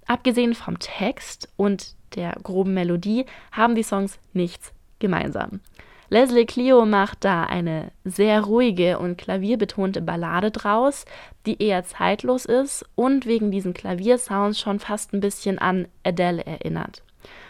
abgesehen 0.08 0.56
vom 0.56 0.80
Text 0.80 1.48
und 1.58 1.97
der 2.16 2.36
groben 2.44 2.74
Melodie 2.74 3.26
haben 3.52 3.76
die 3.76 3.84
Songs 3.84 4.20
nichts 4.34 4.74
gemeinsam. 5.00 5.62
Leslie 6.10 6.46
Clio 6.46 6.86
macht 6.86 7.26
da 7.26 7.44
eine 7.44 7.92
sehr 8.06 8.42
ruhige 8.42 8.98
und 8.98 9.18
klavierbetonte 9.18 10.02
Ballade 10.02 10.52
draus, 10.52 11.04
die 11.46 11.62
eher 11.62 11.84
zeitlos 11.84 12.46
ist 12.46 12.86
und 12.96 13.26
wegen 13.26 13.52
diesen 13.52 13.74
Klaviersounds 13.74 14.58
schon 14.58 14.80
fast 14.80 15.14
ein 15.14 15.20
bisschen 15.20 15.60
an 15.60 15.88
Adele 16.04 16.46
erinnert. 16.46 17.04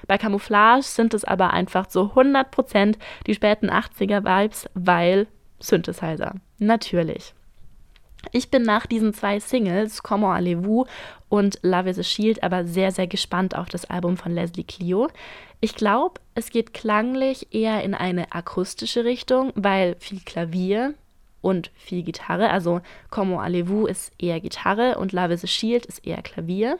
Bei 0.07 0.17
Camouflage 0.17 0.83
sind 0.83 1.13
es 1.13 1.23
aber 1.23 1.51
einfach 1.53 1.87
so 1.89 2.13
100% 2.15 2.95
die 3.27 3.35
späten 3.35 3.69
80er 3.69 4.23
Vibes, 4.23 4.67
weil 4.73 5.27
Synthesizer. 5.59 6.33
Natürlich. 6.57 7.33
Ich 8.31 8.49
bin 8.49 8.63
nach 8.63 8.85
diesen 8.85 9.13
zwei 9.13 9.39
Singles, 9.39 10.03
Comment 10.03 10.35
allez-vous 10.35 10.85
und 11.29 11.59
Love 11.61 11.89
is 11.89 11.99
a 11.99 12.03
Shield, 12.03 12.43
aber 12.43 12.65
sehr, 12.65 12.91
sehr 12.91 13.07
gespannt 13.07 13.55
auf 13.55 13.69
das 13.69 13.85
Album 13.85 14.17
von 14.17 14.33
Leslie 14.33 14.63
Clio. 14.63 15.07
Ich 15.59 15.75
glaube, 15.75 16.19
es 16.35 16.49
geht 16.49 16.73
klanglich 16.73 17.47
eher 17.51 17.83
in 17.83 17.93
eine 17.93 18.31
akustische 18.31 19.05
Richtung, 19.05 19.51
weil 19.55 19.95
viel 19.99 20.19
Klavier 20.19 20.93
und 21.41 21.71
viel 21.75 22.03
Gitarre, 22.03 22.49
also 22.49 22.81
Comment 23.09 23.39
allez-vous 23.39 23.87
ist 23.87 24.11
eher 24.19 24.39
Gitarre 24.39 24.97
und 24.97 25.13
Love 25.13 25.33
is 25.33 25.43
a 25.43 25.47
Shield 25.47 25.85
ist 25.85 26.05
eher 26.05 26.21
Klavier. 26.21 26.77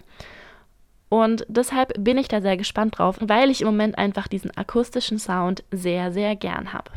Und 1.09 1.45
deshalb 1.47 1.93
bin 1.97 2.17
ich 2.17 2.27
da 2.27 2.41
sehr 2.41 2.57
gespannt 2.57 2.97
drauf, 2.97 3.17
weil 3.21 3.49
ich 3.49 3.61
im 3.61 3.67
Moment 3.67 3.97
einfach 3.97 4.27
diesen 4.27 4.55
akustischen 4.57 5.19
Sound 5.19 5.63
sehr, 5.71 6.11
sehr 6.11 6.35
gern 6.35 6.73
habe. 6.73 6.91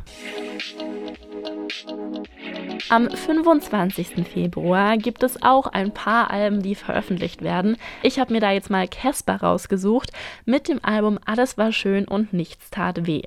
Am 2.88 3.10
25. 3.10 4.26
Februar 4.26 4.96
gibt 4.96 5.22
es 5.22 5.42
auch 5.42 5.66
ein 5.66 5.92
paar 5.92 6.30
Alben, 6.30 6.62
die 6.62 6.74
veröffentlicht 6.74 7.42
werden. 7.42 7.76
Ich 8.02 8.18
habe 8.18 8.32
mir 8.32 8.40
da 8.40 8.50
jetzt 8.50 8.70
mal 8.70 8.88
Casper 8.88 9.36
rausgesucht 9.36 10.10
mit 10.44 10.68
dem 10.68 10.84
Album 10.84 11.18
Alles 11.24 11.58
war 11.58 11.72
schön 11.72 12.06
und 12.06 12.32
nichts 12.32 12.70
tat 12.70 13.06
weh. 13.06 13.22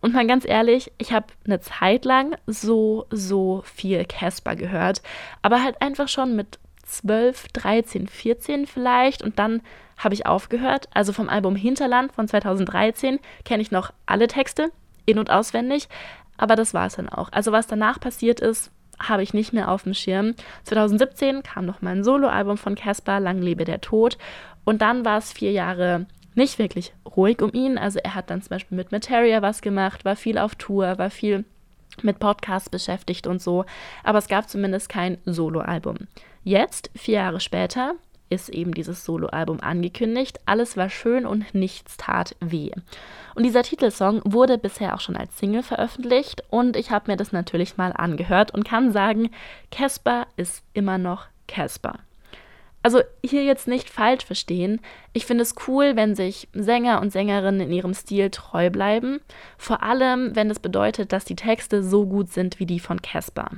Und 0.00 0.14
mal 0.14 0.26
ganz 0.26 0.46
ehrlich, 0.46 0.92
ich 0.98 1.12
habe 1.12 1.26
eine 1.44 1.60
Zeit 1.60 2.04
lang 2.04 2.36
so, 2.46 3.06
so 3.10 3.62
viel 3.64 4.04
Casper 4.04 4.56
gehört, 4.56 5.02
aber 5.42 5.62
halt 5.62 5.80
einfach 5.80 6.08
schon 6.08 6.36
mit 6.36 6.58
12, 6.84 7.48
13, 7.48 8.08
14 8.08 8.66
vielleicht 8.66 9.22
und 9.22 9.38
dann 9.38 9.62
habe 9.96 10.14
ich 10.14 10.26
aufgehört. 10.26 10.88
Also 10.92 11.12
vom 11.12 11.28
Album 11.28 11.56
Hinterland 11.56 12.12
von 12.12 12.28
2013 12.28 13.18
kenne 13.44 13.62
ich 13.62 13.70
noch 13.70 13.92
alle 14.04 14.28
Texte, 14.28 14.70
in- 15.06 15.18
und 15.18 15.30
auswendig, 15.30 15.88
aber 16.36 16.56
das 16.56 16.74
war 16.74 16.86
es 16.86 16.96
dann 16.96 17.08
auch. 17.08 17.30
Also 17.32 17.52
was 17.52 17.66
danach 17.66 18.00
passiert 18.00 18.40
ist, 18.40 18.70
habe 18.98 19.22
ich 19.22 19.34
nicht 19.34 19.52
mehr 19.52 19.70
auf 19.70 19.82
dem 19.82 19.94
Schirm. 19.94 20.34
2017 20.64 21.42
kam 21.42 21.66
noch 21.66 21.82
mein 21.82 22.02
Soloalbum 22.02 22.56
von 22.56 22.74
Casper, 22.74 23.20
Lang 23.20 23.40
lebe 23.40 23.64
der 23.64 23.80
Tod. 23.80 24.16
Und 24.64 24.82
dann 24.82 25.04
war 25.04 25.18
es 25.18 25.32
vier 25.32 25.52
Jahre 25.52 26.06
nicht 26.34 26.58
wirklich 26.58 26.94
ruhig 27.16 27.42
um 27.42 27.52
ihn. 27.52 27.78
Also 27.78 27.98
er 28.02 28.14
hat 28.14 28.30
dann 28.30 28.42
zum 28.42 28.50
Beispiel 28.50 28.76
mit 28.76 28.92
Materia 28.92 29.42
was 29.42 29.62
gemacht, 29.62 30.04
war 30.04 30.16
viel 30.16 30.38
auf 30.38 30.54
Tour, 30.54 30.98
war 30.98 31.10
viel 31.10 31.44
mit 32.02 32.18
Podcasts 32.18 32.68
beschäftigt 32.68 33.26
und 33.26 33.40
so. 33.40 33.64
Aber 34.04 34.18
es 34.18 34.28
gab 34.28 34.48
zumindest 34.48 34.88
kein 34.88 35.18
Soloalbum. 35.24 35.96
Jetzt, 36.44 36.90
vier 36.94 37.16
Jahre 37.16 37.40
später, 37.40 37.94
ist 38.28 38.48
eben 38.48 38.72
dieses 38.72 39.04
Soloalbum 39.04 39.60
angekündigt. 39.60 40.40
Alles 40.46 40.76
war 40.76 40.90
schön 40.90 41.26
und 41.26 41.54
nichts 41.54 41.96
tat 41.96 42.36
weh. 42.40 42.70
Und 43.34 43.42
dieser 43.42 43.62
Titelsong 43.62 44.22
wurde 44.24 44.58
bisher 44.58 44.94
auch 44.94 45.00
schon 45.00 45.16
als 45.16 45.38
Single 45.38 45.62
veröffentlicht 45.62 46.42
und 46.50 46.76
ich 46.76 46.90
habe 46.90 47.10
mir 47.10 47.16
das 47.16 47.32
natürlich 47.32 47.76
mal 47.76 47.92
angehört 47.92 48.52
und 48.52 48.64
kann 48.64 48.92
sagen, 48.92 49.30
Casper 49.70 50.26
ist 50.36 50.62
immer 50.72 50.98
noch 50.98 51.26
Casper. 51.46 51.98
Also 52.82 53.00
hier 53.20 53.42
jetzt 53.42 53.66
nicht 53.66 53.90
falsch 53.90 54.24
verstehen. 54.24 54.80
Ich 55.12 55.26
finde 55.26 55.42
es 55.42 55.56
cool, 55.66 55.96
wenn 55.96 56.14
sich 56.14 56.48
Sänger 56.52 57.00
und 57.00 57.10
Sängerinnen 57.10 57.62
in 57.62 57.72
ihrem 57.72 57.94
Stil 57.94 58.30
treu 58.30 58.70
bleiben. 58.70 59.18
Vor 59.58 59.82
allem, 59.82 60.36
wenn 60.36 60.50
es 60.50 60.60
bedeutet, 60.60 61.12
dass 61.12 61.24
die 61.24 61.34
Texte 61.34 61.82
so 61.82 62.06
gut 62.06 62.32
sind 62.32 62.60
wie 62.60 62.66
die 62.66 62.78
von 62.78 63.02
Casper. 63.02 63.50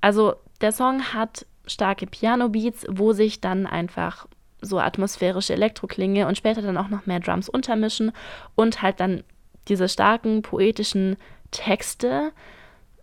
Also 0.00 0.34
der 0.60 0.72
Song 0.72 1.14
hat 1.14 1.46
starke 1.66 2.06
Piano-Beats, 2.06 2.86
wo 2.88 3.12
sich 3.12 3.40
dann 3.40 3.66
einfach 3.66 4.26
so 4.60 4.78
atmosphärische 4.78 5.52
Elektroklinge 5.52 6.26
und 6.26 6.38
später 6.38 6.62
dann 6.62 6.78
auch 6.78 6.88
noch 6.88 7.06
mehr 7.06 7.20
Drums 7.20 7.48
untermischen 7.48 8.12
und 8.54 8.82
halt 8.82 9.00
dann 9.00 9.24
diese 9.68 9.88
starken 9.88 10.42
poetischen 10.42 11.16
Texte 11.50 12.32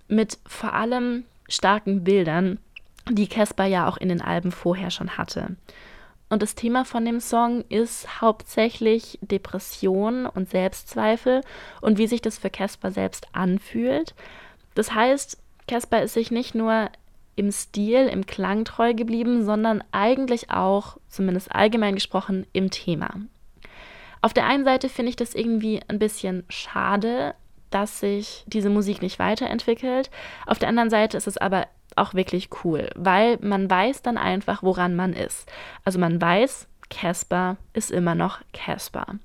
mit 0.08 0.38
vor 0.46 0.74
allem 0.74 1.24
starken 1.48 2.04
Bildern, 2.04 2.60
die 3.10 3.28
Casper 3.28 3.66
ja 3.66 3.88
auch 3.88 3.98
in 3.98 4.10
den 4.10 4.22
Alben 4.22 4.52
vorher 4.52 4.92
schon 4.92 5.18
hatte. 5.18 5.56
Und 6.30 6.42
das 6.42 6.56
Thema 6.56 6.86
von 6.86 7.04
dem 7.04 7.20
Song 7.20 7.66
ist 7.68 8.22
hauptsächlich 8.22 9.20
Depression 9.22 10.26
und 10.26 10.50
Selbstzweifel 10.50 11.42
und 11.82 11.98
wie 11.98 12.08
sich 12.08 12.22
das 12.22 12.38
für 12.38 12.50
Casper 12.50 12.92
selbst 12.92 13.28
anfühlt. 13.34 14.16
Das 14.74 14.94
heißt, 14.94 15.38
Casper 15.68 16.02
ist 16.02 16.14
sich 16.14 16.32
nicht 16.32 16.56
nur 16.56 16.90
im 17.36 17.52
Stil, 17.52 18.08
im 18.08 18.26
Klang 18.26 18.66
treu 18.66 18.94
geblieben, 18.94 19.44
sondern 19.46 19.84
eigentlich 19.92 20.52
auch, 20.52 20.98
zumindest 21.08 21.54
allgemein 21.54 21.96
gesprochen, 21.96 22.46
im 22.54 22.70
Thema. 22.70 23.10
Auf 24.22 24.34
der 24.34 24.46
einen 24.46 24.66
Seite 24.66 24.90
finde 24.90 25.10
ich 25.10 25.16
das 25.16 25.34
irgendwie 25.34 25.82
ein 25.88 26.00
bisschen 26.00 26.44
schade, 26.50 27.34
dass 27.72 28.00
sich 28.00 28.44
diese 28.48 28.70
Musik 28.70 29.02
nicht 29.02 29.18
weiterentwickelt. 29.18 30.12
Auf 30.46 30.60
der 30.60 30.70
anderen 30.70 30.90
Seite 30.90 31.18
ist 31.18 31.28
es 31.28 31.38
aber 31.38 31.68
auch 31.96 32.14
wirklich 32.14 32.50
cool, 32.64 32.90
weil 32.96 33.38
man 33.42 33.70
weiß 33.70 34.02
dann 34.02 34.18
einfach, 34.18 34.64
woran 34.64 34.96
man 34.96 35.14
ist. 35.14 35.50
Also 35.84 36.00
man 36.00 36.22
weiß, 36.22 36.68
Casper 36.90 37.58
ist 37.74 37.92
immer 37.92 38.16
noch 38.16 38.40
Casper. 38.54 39.16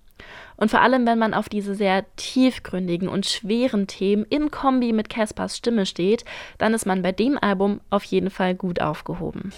Und 0.56 0.70
vor 0.70 0.80
allem, 0.80 1.06
wenn 1.06 1.18
man 1.18 1.35
auf 1.35 1.49
diese 1.49 1.75
sehr 1.75 2.04
tiefgründigen 2.16 3.08
und 3.08 3.26
schweren 3.26 3.87
Themen 3.87 4.25
in 4.25 4.50
Kombi 4.50 4.92
mit 4.92 5.08
Caspers 5.08 5.56
Stimme 5.56 5.87
steht, 5.87 6.25
dann 6.58 6.75
ist 6.75 6.87
man 6.87 7.02
bei 7.02 7.12
dem 7.12 7.38
Album 7.38 7.80
auf 7.90 8.04
jeden 8.04 8.30
Fall 8.30 8.54
gut 8.54 8.80
aufgehoben. 8.80 9.52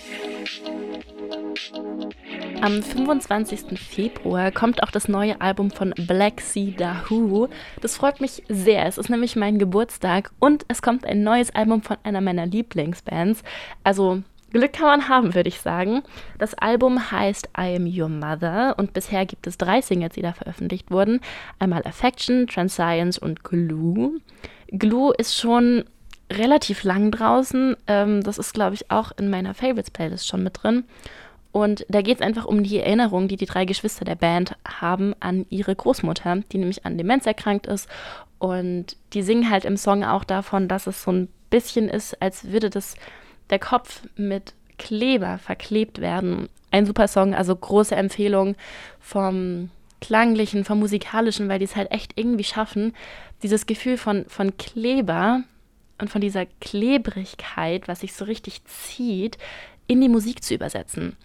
Am 2.60 2.82
25. 2.82 3.78
Februar 3.78 4.50
kommt 4.50 4.82
auch 4.82 4.90
das 4.90 5.06
neue 5.06 5.40
Album 5.40 5.70
von 5.70 5.94
Black 5.96 6.40
Sea 6.40 6.72
Dahoo. 6.76 7.46
Das 7.80 7.96
freut 7.96 8.20
mich 8.20 8.42
sehr. 8.48 8.84
Es 8.86 8.98
ist 8.98 9.08
nämlich 9.08 9.36
mein 9.36 9.60
Geburtstag 9.60 10.32
und 10.40 10.64
es 10.66 10.82
kommt 10.82 11.06
ein 11.06 11.22
neues 11.22 11.54
Album 11.54 11.82
von 11.82 11.98
einer 12.02 12.20
meiner 12.20 12.46
Lieblingsbands. 12.46 13.44
Also 13.84 14.24
Glück 14.52 14.72
kann 14.72 14.86
man 14.86 15.08
haben, 15.08 15.34
würde 15.34 15.48
ich 15.48 15.60
sagen. 15.60 16.02
Das 16.38 16.54
Album 16.54 17.10
heißt 17.10 17.50
I 17.58 17.76
Am 17.76 17.86
Your 17.86 18.08
Mother 18.08 18.74
und 18.78 18.92
bisher 18.92 19.26
gibt 19.26 19.46
es 19.46 19.58
drei 19.58 19.80
Singles, 19.80 20.14
die 20.14 20.22
da 20.22 20.32
veröffentlicht 20.32 20.90
wurden. 20.90 21.20
Einmal 21.58 21.82
Affection, 21.84 22.46
Transcience 22.46 23.18
und 23.18 23.44
Glue. 23.44 24.20
Glue 24.68 25.14
ist 25.16 25.36
schon 25.36 25.84
relativ 26.32 26.82
lang 26.82 27.10
draußen. 27.10 27.76
Ähm, 27.86 28.22
das 28.22 28.38
ist, 28.38 28.54
glaube 28.54 28.74
ich, 28.74 28.90
auch 28.90 29.12
in 29.18 29.30
meiner 29.30 29.54
Favorites-Playlist 29.54 30.26
schon 30.26 30.42
mit 30.42 30.62
drin. 30.62 30.84
Und 31.52 31.86
da 31.88 32.02
geht 32.02 32.20
es 32.20 32.22
einfach 32.22 32.44
um 32.44 32.62
die 32.62 32.78
Erinnerung, 32.78 33.28
die 33.28 33.36
die 33.36 33.46
drei 33.46 33.64
Geschwister 33.64 34.04
der 34.04 34.14
Band 34.14 34.56
haben 34.66 35.14
an 35.20 35.46
ihre 35.48 35.74
Großmutter, 35.74 36.42
die 36.52 36.58
nämlich 36.58 36.84
an 36.84 36.98
Demenz 36.98 37.26
erkrankt 37.26 37.66
ist. 37.66 37.88
Und 38.38 38.96
die 39.12 39.22
singen 39.22 39.50
halt 39.50 39.64
im 39.64 39.76
Song 39.76 40.04
auch 40.04 40.24
davon, 40.24 40.68
dass 40.68 40.86
es 40.86 41.02
so 41.02 41.10
ein 41.10 41.28
bisschen 41.50 41.88
ist, 41.88 42.20
als 42.20 42.52
würde 42.52 42.70
das 42.70 42.94
der 43.50 43.58
Kopf 43.58 44.02
mit 44.16 44.54
Kleber 44.78 45.38
verklebt 45.38 46.00
werden. 46.00 46.48
Ein 46.70 46.86
super 46.86 47.08
Song, 47.08 47.34
also 47.34 47.54
große 47.54 47.96
Empfehlung 47.96 48.54
vom 49.00 49.70
klanglichen, 50.00 50.64
vom 50.64 50.78
musikalischen, 50.78 51.48
weil 51.48 51.58
die 51.58 51.64
es 51.64 51.76
halt 51.76 51.90
echt 51.90 52.12
irgendwie 52.16 52.44
schaffen, 52.44 52.94
dieses 53.42 53.66
Gefühl 53.66 53.96
von, 53.96 54.26
von 54.28 54.56
Kleber 54.56 55.42
und 55.98 56.10
von 56.10 56.20
dieser 56.20 56.46
Klebrigkeit, 56.60 57.88
was 57.88 58.00
sich 58.00 58.14
so 58.14 58.24
richtig 58.24 58.64
zieht, 58.64 59.38
in 59.86 60.00
die 60.00 60.08
Musik 60.08 60.44
zu 60.44 60.54
übersetzen. 60.54 61.16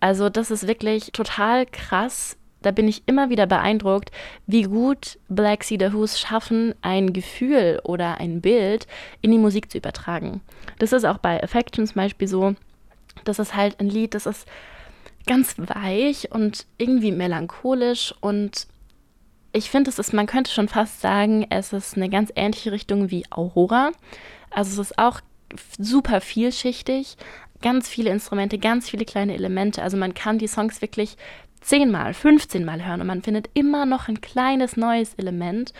Also 0.00 0.28
das 0.28 0.50
ist 0.50 0.66
wirklich 0.66 1.12
total 1.12 1.66
krass, 1.66 2.36
da 2.60 2.70
bin 2.70 2.88
ich 2.88 3.02
immer 3.06 3.30
wieder 3.30 3.46
beeindruckt, 3.46 4.10
wie 4.46 4.62
gut 4.62 5.18
Black 5.28 5.64
The 5.64 5.92
Who's 5.92 6.20
schaffen, 6.20 6.74
ein 6.82 7.12
Gefühl 7.12 7.80
oder 7.84 8.18
ein 8.18 8.40
Bild 8.40 8.86
in 9.20 9.32
die 9.32 9.38
Musik 9.38 9.70
zu 9.70 9.78
übertragen. 9.78 10.40
Das 10.82 10.92
ist 10.92 11.04
auch 11.04 11.18
bei 11.18 11.40
Affection 11.40 11.86
zum 11.86 11.94
Beispiel 11.94 12.26
so. 12.26 12.56
Das 13.22 13.38
ist 13.38 13.54
halt 13.54 13.78
ein 13.78 13.88
Lied, 13.88 14.14
das 14.14 14.26
ist 14.26 14.48
ganz 15.28 15.54
weich 15.56 16.32
und 16.32 16.66
irgendwie 16.76 17.12
melancholisch 17.12 18.12
und 18.20 18.66
ich 19.52 19.70
finde, 19.70 19.90
es 19.90 20.00
ist, 20.00 20.12
man 20.12 20.26
könnte 20.26 20.50
schon 20.50 20.66
fast 20.66 21.00
sagen, 21.00 21.46
es 21.50 21.72
ist 21.72 21.96
eine 21.96 22.08
ganz 22.08 22.32
ähnliche 22.34 22.72
Richtung 22.72 23.12
wie 23.12 23.24
Aurora. 23.30 23.92
Also 24.50 24.72
es 24.72 24.90
ist 24.90 24.98
auch 24.98 25.20
super 25.78 26.20
vielschichtig, 26.20 27.16
ganz 27.60 27.88
viele 27.88 28.10
Instrumente, 28.10 28.58
ganz 28.58 28.90
viele 28.90 29.04
kleine 29.04 29.34
Elemente. 29.34 29.84
Also 29.84 29.96
man 29.96 30.14
kann 30.14 30.38
die 30.38 30.48
Songs 30.48 30.82
wirklich 30.82 31.16
zehnmal, 31.60 32.12
15 32.12 32.64
Mal 32.64 32.84
hören 32.84 33.00
und 33.00 33.06
man 33.06 33.22
findet 33.22 33.50
immer 33.54 33.86
noch 33.86 34.08
ein 34.08 34.20
kleines 34.20 34.76
neues 34.76 35.14
Element. 35.14 35.72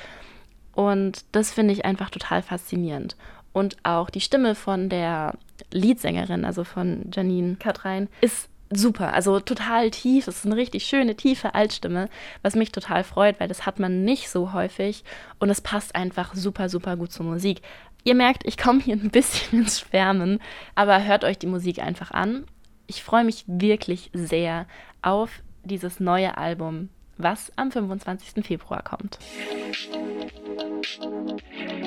Und 0.75 1.25
das 1.33 1.53
finde 1.53 1.75
ich 1.75 1.85
einfach 1.85 2.11
total 2.11 2.41
faszinierend. 2.43 3.17
Und 3.53 3.77
auch 3.83 4.11
die 4.11 4.21
Stimme 4.21 4.55
von 4.55 4.89
der 4.89 5.35
Leadsängerin, 5.71 6.45
also 6.45 6.65
von 6.65 7.11
Janine 7.13 7.57
Katrein, 7.57 8.09
ist 8.21 8.49
super, 8.71 9.13
also 9.13 9.41
total 9.41 9.91
tief. 9.91 10.29
Es 10.29 10.39
ist 10.39 10.47
eine 10.47 10.57
richtig 10.57 10.85
schöne, 10.85 11.15
tiefe 11.15 11.55
Altstimme, 11.55 12.09
was 12.43 12.55
mich 12.55 12.73
total 12.73 13.05
freut, 13.05 13.39
weil 13.41 13.49
das 13.49 13.67
hat 13.67 13.79
man 13.79 14.05
nicht 14.05 14.31
so 14.31 14.53
häufig 14.53 15.05
und 15.39 15.51
es 15.51 15.61
passt 15.61 15.95
einfach 15.95 16.35
super, 16.35 16.69
super 16.69 16.97
gut 16.97 17.13
zur 17.13 17.27
Musik. 17.27 17.63
Ihr 18.05 18.15
merkt, 18.15 18.47
ich 18.47 18.57
komme 18.57 18.81
hier 18.81 18.97
ein 18.97 19.11
bisschen 19.11 19.61
ins 19.63 19.81
Schwärmen, 19.81 20.41
aber 20.75 21.05
hört 21.05 21.25
euch 21.25 21.39
die 21.39 21.47
Musik 21.47 21.79
einfach 21.81 22.11
an. 22.11 22.45
Ich 22.87 23.03
freue 23.03 23.25
mich 23.25 23.45
wirklich 23.47 24.11
sehr 24.13 24.67
auf 25.03 25.43
dieses 25.65 26.01
neue 26.01 26.37
Album, 26.37 26.89
was 27.17 27.53
am 27.57 27.71
25. 27.71 28.45
Februar 28.45 28.83
kommt. 28.83 29.19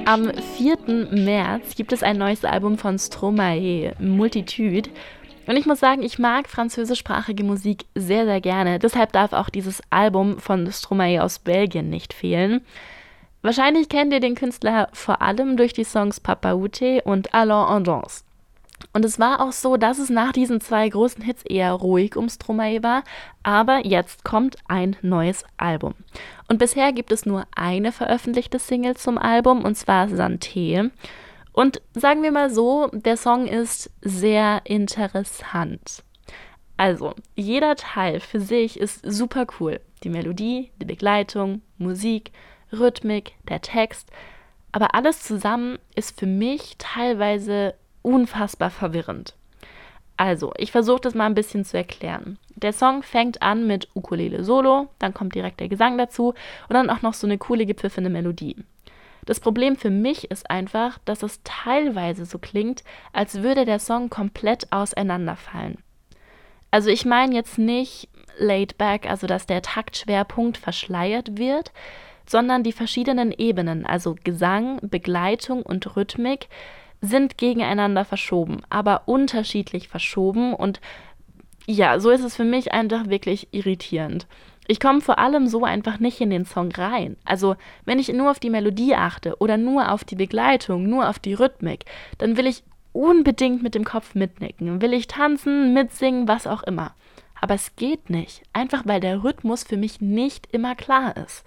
Am 0.05 0.31
4. 0.31 0.77
März 1.13 1.75
gibt 1.75 1.91
es 1.91 2.03
ein 2.03 2.19
neues 2.19 2.45
Album 2.45 2.77
von 2.77 2.99
Stromae, 2.99 3.95
Multitude. 3.97 4.87
Und 5.47 5.57
ich 5.57 5.65
muss 5.65 5.79
sagen, 5.79 6.03
ich 6.03 6.19
mag 6.19 6.47
französischsprachige 6.47 7.43
Musik 7.43 7.85
sehr, 7.95 8.25
sehr 8.25 8.39
gerne. 8.39 8.77
Deshalb 8.77 9.13
darf 9.13 9.33
auch 9.33 9.49
dieses 9.49 9.81
Album 9.89 10.37
von 10.37 10.71
Stromae 10.71 11.23
aus 11.23 11.39
Belgien 11.39 11.89
nicht 11.89 12.13
fehlen. 12.13 12.61
Wahrscheinlich 13.41 13.89
kennt 13.89 14.13
ihr 14.13 14.19
den 14.19 14.35
Künstler 14.35 14.89
vor 14.93 15.23
allem 15.23 15.57
durch 15.57 15.73
die 15.73 15.83
Songs 15.83 16.19
Papa 16.19 16.53
Ute 16.53 17.01
und 17.03 17.33
Allons 17.33 17.71
en 17.75 17.83
Danse. 17.83 18.24
Und 18.93 19.03
es 19.05 19.19
war 19.19 19.41
auch 19.41 19.51
so, 19.51 19.77
dass 19.77 19.99
es 19.99 20.09
nach 20.09 20.31
diesen 20.31 20.61
zwei 20.61 20.87
großen 20.87 21.21
Hits 21.23 21.43
eher 21.43 21.73
ruhig 21.73 22.15
um 22.15 22.29
Stromae 22.29 22.83
war, 22.83 23.03
aber 23.43 23.85
jetzt 23.85 24.23
kommt 24.23 24.57
ein 24.67 24.95
neues 25.01 25.43
Album. 25.57 25.95
Und 26.47 26.59
bisher 26.59 26.93
gibt 26.93 27.11
es 27.11 27.25
nur 27.25 27.45
eine 27.55 27.91
veröffentlichte 27.91 28.59
Single 28.59 28.95
zum 28.95 29.17
Album, 29.17 29.63
und 29.63 29.75
zwar 29.75 30.07
Santé. 30.07 30.91
Und 31.51 31.81
sagen 31.93 32.21
wir 32.23 32.31
mal 32.31 32.49
so, 32.49 32.89
der 32.91 33.17
Song 33.17 33.47
ist 33.47 33.91
sehr 34.01 34.61
interessant. 34.65 36.03
Also, 36.77 37.13
jeder 37.35 37.75
Teil 37.75 38.19
für 38.19 38.41
sich 38.41 38.77
ist 38.79 39.01
super 39.05 39.47
cool. 39.59 39.79
Die 40.03 40.09
Melodie, 40.09 40.71
die 40.81 40.85
Begleitung, 40.85 41.61
Musik, 41.77 42.31
Rhythmik, 42.73 43.33
der 43.47 43.61
Text. 43.61 44.09
Aber 44.73 44.93
alles 44.93 45.23
zusammen 45.23 45.79
ist 45.95 46.19
für 46.19 46.25
mich 46.25 46.75
teilweise 46.77 47.75
unfassbar 48.05 48.69
verwirrend. 48.69 49.33
Also, 50.17 50.53
ich 50.57 50.71
versuche 50.71 51.01
das 51.01 51.15
mal 51.15 51.25
ein 51.25 51.35
bisschen 51.35 51.65
zu 51.65 51.75
erklären. 51.75 52.37
Der 52.55 52.71
Song 52.71 53.03
fängt 53.03 53.41
an 53.41 53.67
mit 53.67 53.89
Ukulele 53.95 54.45
Solo, 54.45 54.87
dann 54.97 55.13
kommt 55.13 55.35
direkt 55.35 55.59
der 55.59 55.67
Gesang 55.67 55.97
dazu 55.97 56.33
und 56.69 56.73
dann 56.73 56.89
auch 56.89 57.01
noch 57.01 57.13
so 57.13 57.27
eine 57.27 57.37
coole 57.37 57.65
gepfiffene 57.65 58.09
Melodie. 58.09 58.55
Das 59.25 59.39
Problem 59.39 59.75
für 59.75 59.89
mich 59.89 60.29
ist 60.31 60.49
einfach, 60.49 60.99
dass 61.03 61.23
es 61.23 61.41
teilweise 61.43 62.25
so 62.25 62.37
klingt, 62.37 62.83
als 63.11 63.41
würde 63.41 63.65
der 63.65 63.79
Song 63.79 64.09
komplett 64.09 64.71
auseinanderfallen. 64.71 65.79
Also 66.71 66.89
ich 66.89 67.05
meine 67.05 67.35
jetzt 67.35 67.57
nicht 67.57 68.07
laid 68.37 68.77
back, 68.77 69.09
also 69.09 69.27
dass 69.27 69.47
der 69.47 69.61
Taktschwerpunkt 69.61 70.57
verschleiert 70.57 71.37
wird, 71.37 71.71
sondern 72.27 72.63
die 72.63 72.71
verschiedenen 72.71 73.31
Ebenen, 73.31 73.85
also 73.85 74.15
Gesang, 74.23 74.79
Begleitung 74.81 75.61
und 75.61 75.95
Rhythmik, 75.95 76.47
sind 77.05 77.37
gegeneinander 77.37 78.05
verschoben, 78.05 78.61
aber 78.69 79.03
unterschiedlich 79.07 79.87
verschoben 79.87 80.53
und 80.53 80.79
ja, 81.67 81.99
so 81.99 82.11
ist 82.11 82.23
es 82.23 82.35
für 82.35 82.43
mich 82.43 82.73
einfach 82.73 83.07
wirklich 83.07 83.47
irritierend. 83.51 84.27
Ich 84.67 84.79
komme 84.79 85.01
vor 85.01 85.19
allem 85.19 85.47
so 85.47 85.63
einfach 85.63 85.99
nicht 85.99 86.21
in 86.21 86.29
den 86.29 86.45
Song 86.45 86.71
rein. 86.71 87.17
Also, 87.23 87.55
wenn 87.85 87.99
ich 87.99 88.11
nur 88.11 88.31
auf 88.31 88.39
die 88.39 88.49
Melodie 88.49 88.95
achte 88.95 89.35
oder 89.39 89.57
nur 89.57 89.91
auf 89.91 90.03
die 90.03 90.15
Begleitung, 90.15 90.89
nur 90.89 91.07
auf 91.09 91.19
die 91.19 91.33
Rhythmik, 91.33 91.85
dann 92.17 92.37
will 92.37 92.47
ich 92.47 92.63
unbedingt 92.91 93.61
mit 93.61 93.75
dem 93.75 93.83
Kopf 93.83 94.15
mitnicken, 94.15 94.81
will 94.81 94.93
ich 94.93 95.07
tanzen, 95.07 95.73
mitsingen, 95.73 96.27
was 96.27 96.47
auch 96.47 96.63
immer. 96.63 96.95
Aber 97.39 97.53
es 97.53 97.75
geht 97.75 98.09
nicht, 98.09 98.41
einfach 98.53 98.83
weil 98.85 98.99
der 98.99 99.23
Rhythmus 99.23 99.63
für 99.63 99.77
mich 99.77 100.01
nicht 100.01 100.47
immer 100.51 100.73
klar 100.75 101.15
ist. 101.17 101.43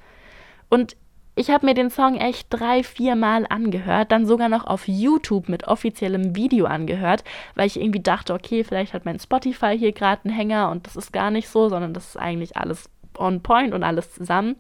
Und 0.69 0.97
ich 1.39 1.51
habe 1.51 1.67
mir 1.67 1.75
den 1.75 1.91
Song 1.91 2.17
echt 2.17 2.49
drei, 2.51 2.83
vier 2.83 3.15
Mal 3.15 3.47
angehört, 3.49 4.11
dann 4.11 4.27
sogar 4.27 4.49
noch 4.49 4.67
auf 4.67 4.89
YouTube 4.89 5.49
mit 5.49 5.69
offiziellem 5.69 6.35
Video 6.35 6.67
angehört, 6.67 7.23
weil 7.55 7.69
ich 7.69 7.81
irgendwie 7.81 8.03
dachte, 8.03 8.35
okay, 8.35 8.65
vielleicht 8.65 8.93
hat 8.93 9.05
mein 9.05 9.21
Spotify 9.21 9.79
hier 9.79 9.93
gerade 9.93 10.25
einen 10.25 10.35
Hänger 10.35 10.71
und 10.71 10.87
das 10.87 10.97
ist 10.97 11.13
gar 11.13 11.31
nicht 11.31 11.49
so, 11.49 11.69
sondern 11.69 11.95
das 11.95 12.09
ist 12.09 12.17
eigentlich 12.17 12.57
alles 12.57 12.91
on 13.17 13.41
point 13.41 13.73
und 13.73 13.85
alles 13.85 14.13
zusammen. 14.13 14.57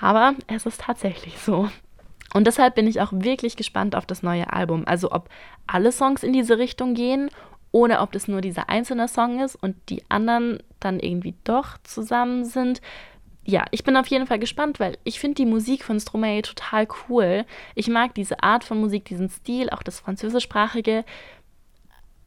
Aber 0.00 0.34
es 0.46 0.66
ist 0.66 0.82
tatsächlich 0.82 1.38
so. 1.38 1.68
Und 2.32 2.46
deshalb 2.46 2.74
bin 2.76 2.86
ich 2.86 3.00
auch 3.00 3.12
wirklich 3.12 3.56
gespannt 3.56 3.96
auf 3.96 4.06
das 4.06 4.22
neue 4.22 4.52
Album. 4.52 4.84
Also 4.86 5.10
ob 5.10 5.28
alle 5.66 5.90
Songs 5.90 6.22
in 6.22 6.32
diese 6.32 6.58
Richtung 6.58 6.94
gehen 6.94 7.28
oder 7.72 8.02
ob 8.02 8.12
das 8.12 8.28
nur 8.28 8.40
dieser 8.40 8.68
einzelne 8.68 9.08
Song 9.08 9.40
ist 9.40 9.56
und 9.56 9.74
die 9.88 10.02
anderen 10.08 10.62
dann 10.78 11.00
irgendwie 11.00 11.34
doch 11.44 11.78
zusammen 11.82 12.44
sind 12.44 12.80
ja, 13.46 13.64
ich 13.70 13.84
bin 13.84 13.96
auf 13.96 14.08
jeden 14.08 14.26
Fall 14.26 14.40
gespannt, 14.40 14.80
weil 14.80 14.98
ich 15.04 15.20
finde 15.20 15.36
die 15.36 15.46
Musik 15.46 15.84
von 15.84 16.00
Stromae 16.00 16.42
total 16.42 16.88
cool. 17.08 17.44
Ich 17.76 17.88
mag 17.88 18.14
diese 18.14 18.42
Art 18.42 18.64
von 18.64 18.80
Musik, 18.80 19.04
diesen 19.04 19.30
Stil, 19.30 19.70
auch 19.70 19.84
das 19.84 20.00
französischsprachige. 20.00 21.04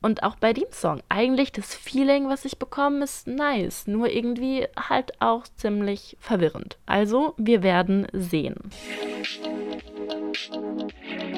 Und 0.01 0.23
auch 0.23 0.37
bei 0.37 0.53
dem 0.53 0.71
Song. 0.71 1.01
Eigentlich 1.09 1.51
das 1.51 1.75
Feeling, 1.75 2.29
was 2.29 2.45
ich 2.45 2.57
bekomme, 2.57 3.03
ist 3.03 3.27
nice. 3.27 3.85
Nur 3.85 4.09
irgendwie 4.09 4.65
halt 4.77 5.21
auch 5.21 5.43
ziemlich 5.57 6.15
verwirrend. 6.21 6.77
Also, 6.85 7.33
wir 7.35 7.63
werden 7.63 8.07
sehen. 8.13 8.55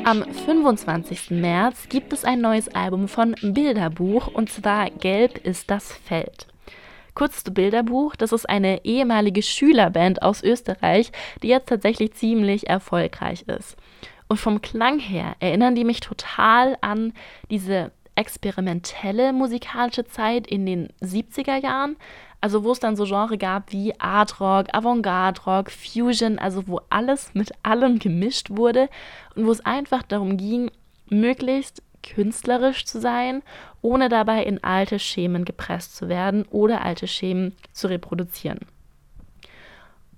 Am 0.03 0.23
25. 0.23 1.31
März 1.31 1.89
gibt 1.89 2.13
es 2.13 2.23
ein 2.23 2.39
neues 2.39 2.69
Album 2.69 3.07
von 3.07 3.35
Bilderbuch 3.41 4.27
und 4.27 4.51
zwar 4.51 4.91
Gelb 4.91 5.39
ist 5.39 5.71
das 5.71 5.91
Feld. 5.91 6.50
Kurz 7.13 7.43
zu 7.43 7.51
Bilderbuch, 7.51 8.15
das 8.15 8.31
ist 8.31 8.49
eine 8.49 8.85
ehemalige 8.85 9.41
Schülerband 9.41 10.21
aus 10.21 10.43
Österreich, 10.43 11.11
die 11.43 11.47
jetzt 11.47 11.69
tatsächlich 11.69 12.13
ziemlich 12.13 12.69
erfolgreich 12.69 13.43
ist. 13.43 13.75
Und 14.27 14.37
vom 14.37 14.61
Klang 14.61 14.99
her 14.99 15.35
erinnern 15.39 15.75
die 15.75 15.83
mich 15.83 15.99
total 15.99 16.77
an 16.79 17.13
diese 17.49 17.91
experimentelle 18.15 19.33
musikalische 19.33 20.05
Zeit 20.05 20.47
in 20.47 20.65
den 20.65 20.89
70er 21.01 21.61
Jahren. 21.61 21.97
Also 22.39 22.63
wo 22.63 22.71
es 22.71 22.79
dann 22.79 22.95
so 22.95 23.05
Genre 23.05 23.37
gab 23.37 23.71
wie 23.71 23.99
Art 23.99 24.39
Rock, 24.39 24.67
Avantgarde 24.73 25.41
Rock, 25.41 25.69
Fusion, 25.69 26.39
also 26.39 26.67
wo 26.67 26.81
alles 26.89 27.31
mit 27.33 27.51
allem 27.61 27.99
gemischt 27.99 28.49
wurde 28.49 28.89
und 29.35 29.45
wo 29.45 29.51
es 29.51 29.63
einfach 29.65 30.01
darum 30.01 30.37
ging, 30.37 30.71
möglichst 31.09 31.83
künstlerisch 32.03 32.85
zu 32.85 32.99
sein, 32.99 33.43
ohne 33.81 34.09
dabei 34.09 34.43
in 34.43 34.63
alte 34.63 34.99
Schemen 34.99 35.45
gepresst 35.45 35.95
zu 35.95 36.09
werden 36.09 36.45
oder 36.49 36.83
alte 36.83 37.07
Schemen 37.07 37.55
zu 37.71 37.87
reproduzieren. 37.87 38.59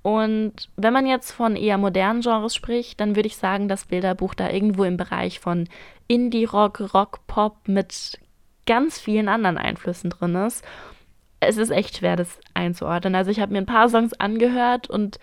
Und 0.03 0.69
wenn 0.75 0.93
man 0.93 1.05
jetzt 1.05 1.31
von 1.31 1.55
eher 1.55 1.77
modernen 1.77 2.21
Genres 2.21 2.53
spricht, 2.53 2.99
dann 2.99 3.15
würde 3.15 3.27
ich 3.27 3.37
sagen, 3.37 3.69
dass 3.69 3.85
Bilderbuch 3.85 4.33
da 4.33 4.49
irgendwo 4.49 4.83
im 4.83 4.97
Bereich 4.97 5.39
von 5.39 5.69
Indie-Rock, 6.07 6.93
Rock-Pop 6.93 7.67
mit 7.67 8.19
ganz 8.65 8.99
vielen 8.99 9.29
anderen 9.29 9.57
Einflüssen 9.57 10.09
drin 10.09 10.35
ist. 10.35 10.63
Es 11.39 11.57
ist 11.57 11.71
echt 11.71 11.97
schwer, 11.97 12.17
das 12.17 12.37
einzuordnen. 12.53 13.15
Also 13.15 13.31
ich 13.31 13.39
habe 13.39 13.53
mir 13.53 13.59
ein 13.59 13.65
paar 13.65 13.87
Songs 13.87 14.13
angehört 14.13 14.89
und 14.89 15.19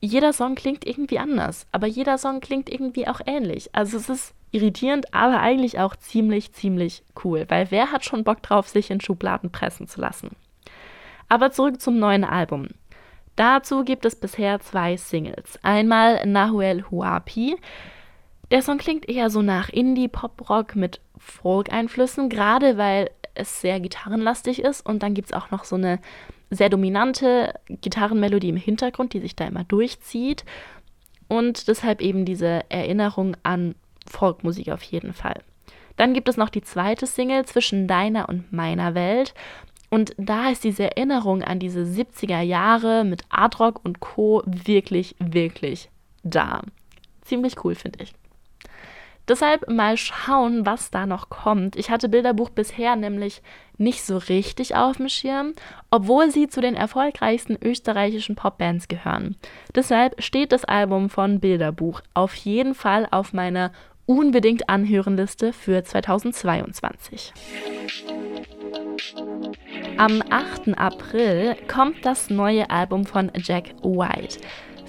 jeder 0.00 0.32
Song 0.32 0.54
klingt 0.54 0.86
irgendwie 0.86 1.18
anders, 1.18 1.66
aber 1.72 1.86
jeder 1.86 2.18
Song 2.18 2.40
klingt 2.40 2.70
irgendwie 2.70 3.08
auch 3.08 3.20
ähnlich. 3.26 3.74
Also 3.74 3.96
es 3.96 4.08
ist 4.08 4.34
irritierend, 4.50 5.12
aber 5.12 5.40
eigentlich 5.40 5.78
auch 5.78 5.96
ziemlich, 5.96 6.52
ziemlich 6.52 7.02
cool, 7.24 7.44
weil 7.48 7.70
wer 7.70 7.92
hat 7.92 8.04
schon 8.04 8.24
Bock 8.24 8.42
drauf, 8.42 8.68
sich 8.68 8.90
in 8.90 9.00
Schubladen 9.00 9.50
pressen 9.50 9.88
zu 9.88 10.00
lassen? 10.00 10.36
Aber 11.28 11.50
zurück 11.50 11.80
zum 11.80 11.98
neuen 11.98 12.24
Album. 12.24 12.68
Dazu 13.36 13.84
gibt 13.84 14.04
es 14.04 14.16
bisher 14.16 14.60
zwei 14.60 14.96
Singles. 14.96 15.58
Einmal 15.62 16.26
Nahuel 16.26 16.84
Huapi. 16.90 17.56
Der 18.50 18.62
Song 18.62 18.78
klingt 18.78 19.08
eher 19.08 19.30
so 19.30 19.42
nach 19.42 19.68
Indie-Pop-Rock 19.68 20.74
mit 20.74 21.00
Folk-Einflüssen, 21.18 22.30
gerade 22.30 22.78
weil 22.78 23.10
es 23.34 23.60
sehr 23.60 23.78
gitarrenlastig 23.78 24.60
ist. 24.60 24.84
Und 24.84 25.02
dann 25.02 25.14
gibt 25.14 25.28
es 25.28 25.32
auch 25.34 25.50
noch 25.50 25.64
so 25.64 25.76
eine 25.76 26.00
sehr 26.50 26.68
dominante 26.68 27.54
Gitarrenmelodie 27.66 28.48
im 28.48 28.56
Hintergrund, 28.56 29.12
die 29.12 29.20
sich 29.20 29.36
da 29.36 29.46
immer 29.46 29.64
durchzieht. 29.64 30.44
Und 31.28 31.68
deshalb 31.68 32.00
eben 32.00 32.24
diese 32.24 32.62
Erinnerung 32.70 33.36
an 33.42 33.74
Folkmusik 34.06 34.70
auf 34.70 34.82
jeden 34.82 35.12
Fall. 35.12 35.42
Dann 35.96 36.14
gibt 36.14 36.28
es 36.28 36.36
noch 36.36 36.48
die 36.48 36.62
zweite 36.62 37.06
Single 37.06 37.44
zwischen 37.44 37.86
deiner 37.86 38.28
und 38.28 38.52
meiner 38.52 38.94
Welt. 38.94 39.34
Und 39.90 40.14
da 40.16 40.50
ist 40.50 40.64
diese 40.64 40.84
Erinnerung 40.84 41.42
an 41.42 41.58
diese 41.58 41.80
70er 41.80 42.40
Jahre 42.40 43.04
mit 43.04 43.22
Art 43.30 43.58
Rock 43.58 43.84
und 43.84 44.00
Co. 44.00 44.42
wirklich, 44.46 45.16
wirklich 45.18 45.90
da. 46.22 46.62
Ziemlich 47.22 47.64
cool, 47.64 47.74
finde 47.74 48.04
ich. 48.04 48.12
Deshalb 49.28 49.68
mal 49.68 49.96
schauen, 49.96 50.64
was 50.64 50.90
da 50.90 51.06
noch 51.06 51.28
kommt. 51.28 51.76
Ich 51.76 51.90
hatte 51.90 52.08
Bilderbuch 52.08 52.48
bisher 52.50 52.96
nämlich 52.96 53.42
nicht 53.76 54.02
so 54.02 54.16
richtig 54.16 54.74
auf 54.74 54.96
dem 54.96 55.08
Schirm, 55.08 55.52
obwohl 55.90 56.30
sie 56.30 56.48
zu 56.48 56.60
den 56.60 56.74
erfolgreichsten 56.74 57.56
österreichischen 57.62 58.36
Popbands 58.36 58.88
gehören. 58.88 59.36
Deshalb 59.74 60.22
steht 60.22 60.52
das 60.52 60.64
Album 60.64 61.10
von 61.10 61.40
Bilderbuch 61.40 62.00
auf 62.14 62.34
jeden 62.34 62.74
Fall 62.74 63.06
auf 63.10 63.32
meiner 63.32 63.70
unbedingt 64.06 64.70
anhören 64.70 65.16
Liste 65.16 65.52
für 65.52 65.84
2022. 65.84 67.34
Am 69.98 70.22
8. 70.30 70.78
April 70.78 71.56
kommt 71.66 72.06
das 72.06 72.30
neue 72.30 72.70
Album 72.70 73.04
von 73.04 73.30
Jack 73.36 73.74
White, 73.82 74.38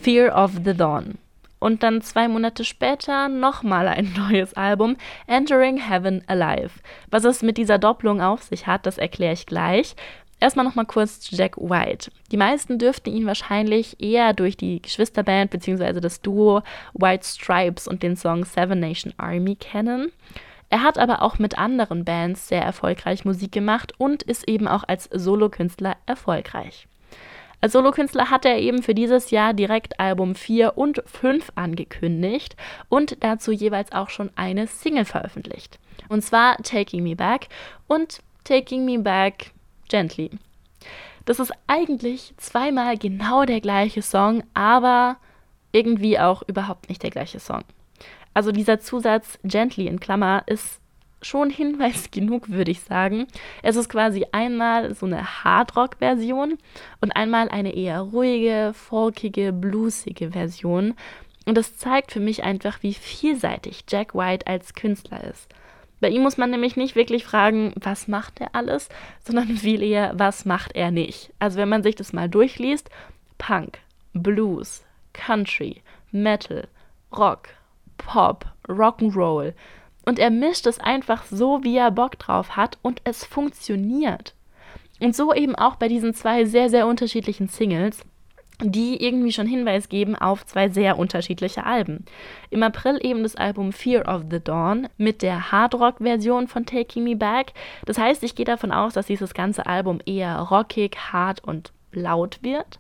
Fear 0.02 0.36
of 0.36 0.52
the 0.64 0.74
Dawn. 0.74 1.18
Und 1.60 1.84
dann 1.84 2.02
zwei 2.02 2.28
Monate 2.28 2.64
später 2.64 3.28
nochmal 3.28 3.88
ein 3.88 4.14
neues 4.18 4.54
Album, 4.54 4.96
Entering 5.28 5.78
Heaven 5.78 6.24
Alive. 6.28 6.72
Was 7.12 7.26
es 7.26 7.42
mit 7.42 7.58
dieser 7.58 7.78
Doppelung 7.78 8.22
auf 8.22 8.44
sich 8.44 8.68
hat, 8.68 8.86
das 8.86 8.98
erkläre 8.98 9.34
ich 9.34 9.46
gleich. 9.46 9.96
Erstmal 10.42 10.64
nochmal 10.64 10.86
kurz 10.86 11.20
zu 11.20 11.36
Jack 11.36 11.58
White. 11.58 12.12
Die 12.32 12.38
meisten 12.38 12.80
dürften 12.80 13.14
ihn 13.14 13.26
wahrscheinlich 13.26 14.02
eher 14.02 14.34
durch 14.34 14.56
die 14.56 14.82
Geschwisterband 14.82 15.52
bzw. 15.52 16.00
das 16.00 16.22
Duo 16.22 16.62
White 16.94 17.28
Stripes 17.28 17.90
und 17.90 18.04
den 18.04 18.16
Song 18.16 18.46
Seven 18.46 18.80
Nation 18.80 19.14
Army 19.18 19.56
kennen. 19.56 20.14
Er 20.70 20.84
hat 20.84 20.98
aber 20.98 21.24
auch 21.24 21.40
mit 21.40 21.58
anderen 21.58 22.06
Bands 22.06 22.48
sehr 22.48 22.62
erfolgreich 22.62 23.26
Musik 23.26 23.52
gemacht 23.52 23.94
und 23.98 24.24
ist 24.24 24.48
eben 24.48 24.68
auch 24.68 24.84
als 24.88 25.10
Solokünstler 25.12 25.98
erfolgreich. 26.06 26.88
Als 27.62 27.74
Solokünstler 27.74 28.30
hat 28.30 28.46
er 28.46 28.58
eben 28.58 28.82
für 28.84 28.96
dieses 28.96 29.32
Jahr 29.32 29.54
direkt 29.54 30.00
Album 30.00 30.36
4 30.36 30.78
und 30.78 31.04
5 31.06 31.52
angekündigt 31.56 32.56
und 32.88 33.22
dazu 33.22 33.52
jeweils 33.52 33.92
auch 33.92 34.10
schon 34.10 34.32
eine 34.36 34.68
Single 34.68 35.06
veröffentlicht. 35.06 35.78
Und 36.08 36.22
zwar 36.24 36.58
Taking 36.58 37.04
Me 37.04 37.16
Back 37.16 37.48
und 37.88 38.20
Taking 38.46 38.86
Me 38.86 38.98
Back 38.98 39.52
Gently. 39.90 40.32
Das 41.26 41.40
ist 41.40 41.52
eigentlich 41.68 42.34
zweimal 42.38 42.98
genau 42.98 43.44
der 43.44 43.60
gleiche 43.60 44.02
Song, 44.02 44.44
aber 44.54 45.18
irgendwie 45.72 46.18
auch 46.18 46.42
überhaupt 46.48 46.90
nicht 46.90 47.04
der 47.04 47.12
gleiche 47.12 47.40
Song. 47.40 47.64
Also 48.34 48.52
dieser 48.52 48.80
Zusatz 48.80 49.38
Gently 49.44 49.88
in 49.88 50.00
Klammer 50.00 50.44
ist 50.46 50.80
schon 51.22 51.50
Hinweis 51.50 52.12
genug, 52.12 52.50
würde 52.50 52.72
ich 52.72 52.82
sagen. 52.82 53.28
Es 53.64 53.76
ist 53.76 53.90
quasi 53.90 54.26
einmal 54.32 54.94
so 54.96 55.06
eine 55.06 55.44
Hardrock-Version 55.44 56.58
und 57.02 57.16
einmal 57.16 57.50
eine 57.50 57.76
eher 57.76 58.02
ruhige, 58.02 58.72
folkige, 58.74 59.54
bluesige 59.54 60.32
Version. 60.32 60.96
Und 61.46 61.56
das 61.58 61.78
zeigt 61.78 62.12
für 62.12 62.20
mich 62.20 62.44
einfach, 62.44 62.84
wie 62.84 62.94
vielseitig 62.94 63.86
Jack 63.90 64.14
White 64.14 64.48
als 64.48 64.74
Künstler 64.74 65.24
ist. 65.24 65.50
Bei 66.00 66.10
ihm 66.10 66.22
muss 66.22 66.38
man 66.38 66.52
nämlich 66.52 66.78
nicht 66.78 66.96
wirklich 66.96 67.26
fragen, 67.26 67.74
was 67.76 68.08
macht 68.08 68.40
er 68.40 68.56
alles, 68.56 68.90
sondern 69.26 69.48
viel 69.58 69.82
eher, 69.82 70.14
was 70.16 70.46
macht 70.46 70.76
er 70.76 70.92
nicht. 70.92 71.34
Also 71.40 71.58
wenn 71.58 71.70
man 71.70 71.84
sich 71.84 71.96
das 71.96 72.14
mal 72.14 72.30
durchliest, 72.30 72.90
Punk, 73.38 73.80
Blues, 74.14 74.84
Country, 75.14 75.82
Metal, 76.12 76.68
Rock, 77.16 77.50
Pop, 77.98 78.46
Rock'n'Roll, 78.68 79.54
und 80.06 80.20
er 80.20 80.30
mischt 80.30 80.68
es 80.68 80.80
einfach 80.80 81.26
so, 81.26 81.64
wie 81.64 81.78
er 81.78 81.92
Bock 81.92 82.18
drauf 82.20 82.56
hat 82.56 82.78
und 82.82 83.02
es 83.04 83.26
funktioniert. 83.26 84.34
Und 85.00 85.16
so 85.16 85.34
eben 85.34 85.56
auch 85.56 85.76
bei 85.76 85.88
diesen 85.88 86.14
zwei 86.14 86.46
sehr, 86.46 86.70
sehr 86.70 86.88
unterschiedlichen 86.88 87.48
Singles, 87.48 88.04
die 88.62 89.02
irgendwie 89.02 89.32
schon 89.32 89.48
Hinweis 89.48 89.88
geben 89.88 90.16
auf 90.16 90.46
zwei 90.46 90.68
sehr 90.70 91.00
unterschiedliche 91.00 91.66
Alben. 91.66 92.04
Im 92.50 92.62
April 92.64 93.00
eben 93.02 93.24
das 93.24 93.36
Album 93.36 93.72
Fear 93.72 94.14
of 94.14 94.24
the 94.30 94.42
Dawn 94.42 94.90
mit 94.98 95.22
der 95.22 95.52
Hardrock-Version 95.52 96.48
von 96.48 96.66
Taking 96.66 97.06
Me 97.06 97.16
Back. 97.16 97.54
Das 97.86 97.98
heißt, 97.98 98.22
ich 98.24 98.36
gehe 98.36 98.46
davon 98.46 98.74
aus, 98.74 98.94
dass 98.94 99.08
dieses 99.08 99.34
ganze 99.34 99.66
Album 99.66 100.02
eher 100.06 100.38
rockig, 100.40 100.98
hart 101.12 101.42
und 101.44 101.72
laut 101.94 102.40
wird. 102.42 102.80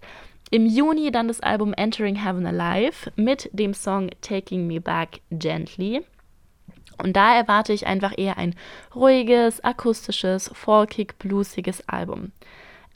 Im 0.51 0.65
Juni 0.65 1.11
dann 1.11 1.27
das 1.27 1.41
Album 1.41 1.73
Entering 1.73 2.15
Heaven 2.15 2.45
Alive 2.45 3.11
mit 3.15 3.49
dem 3.53 3.73
Song 3.73 4.09
Taking 4.21 4.67
Me 4.67 4.81
Back 4.81 5.21
Gently. 5.31 6.01
Und 7.01 7.15
da 7.15 7.35
erwarte 7.35 7.73
ich 7.73 7.87
einfach 7.87 8.13
eher 8.17 8.37
ein 8.37 8.55
ruhiges, 8.93 9.63
akustisches, 9.63 10.51
folkig, 10.53 11.17
bluesiges 11.17 11.87
Album. 11.87 12.31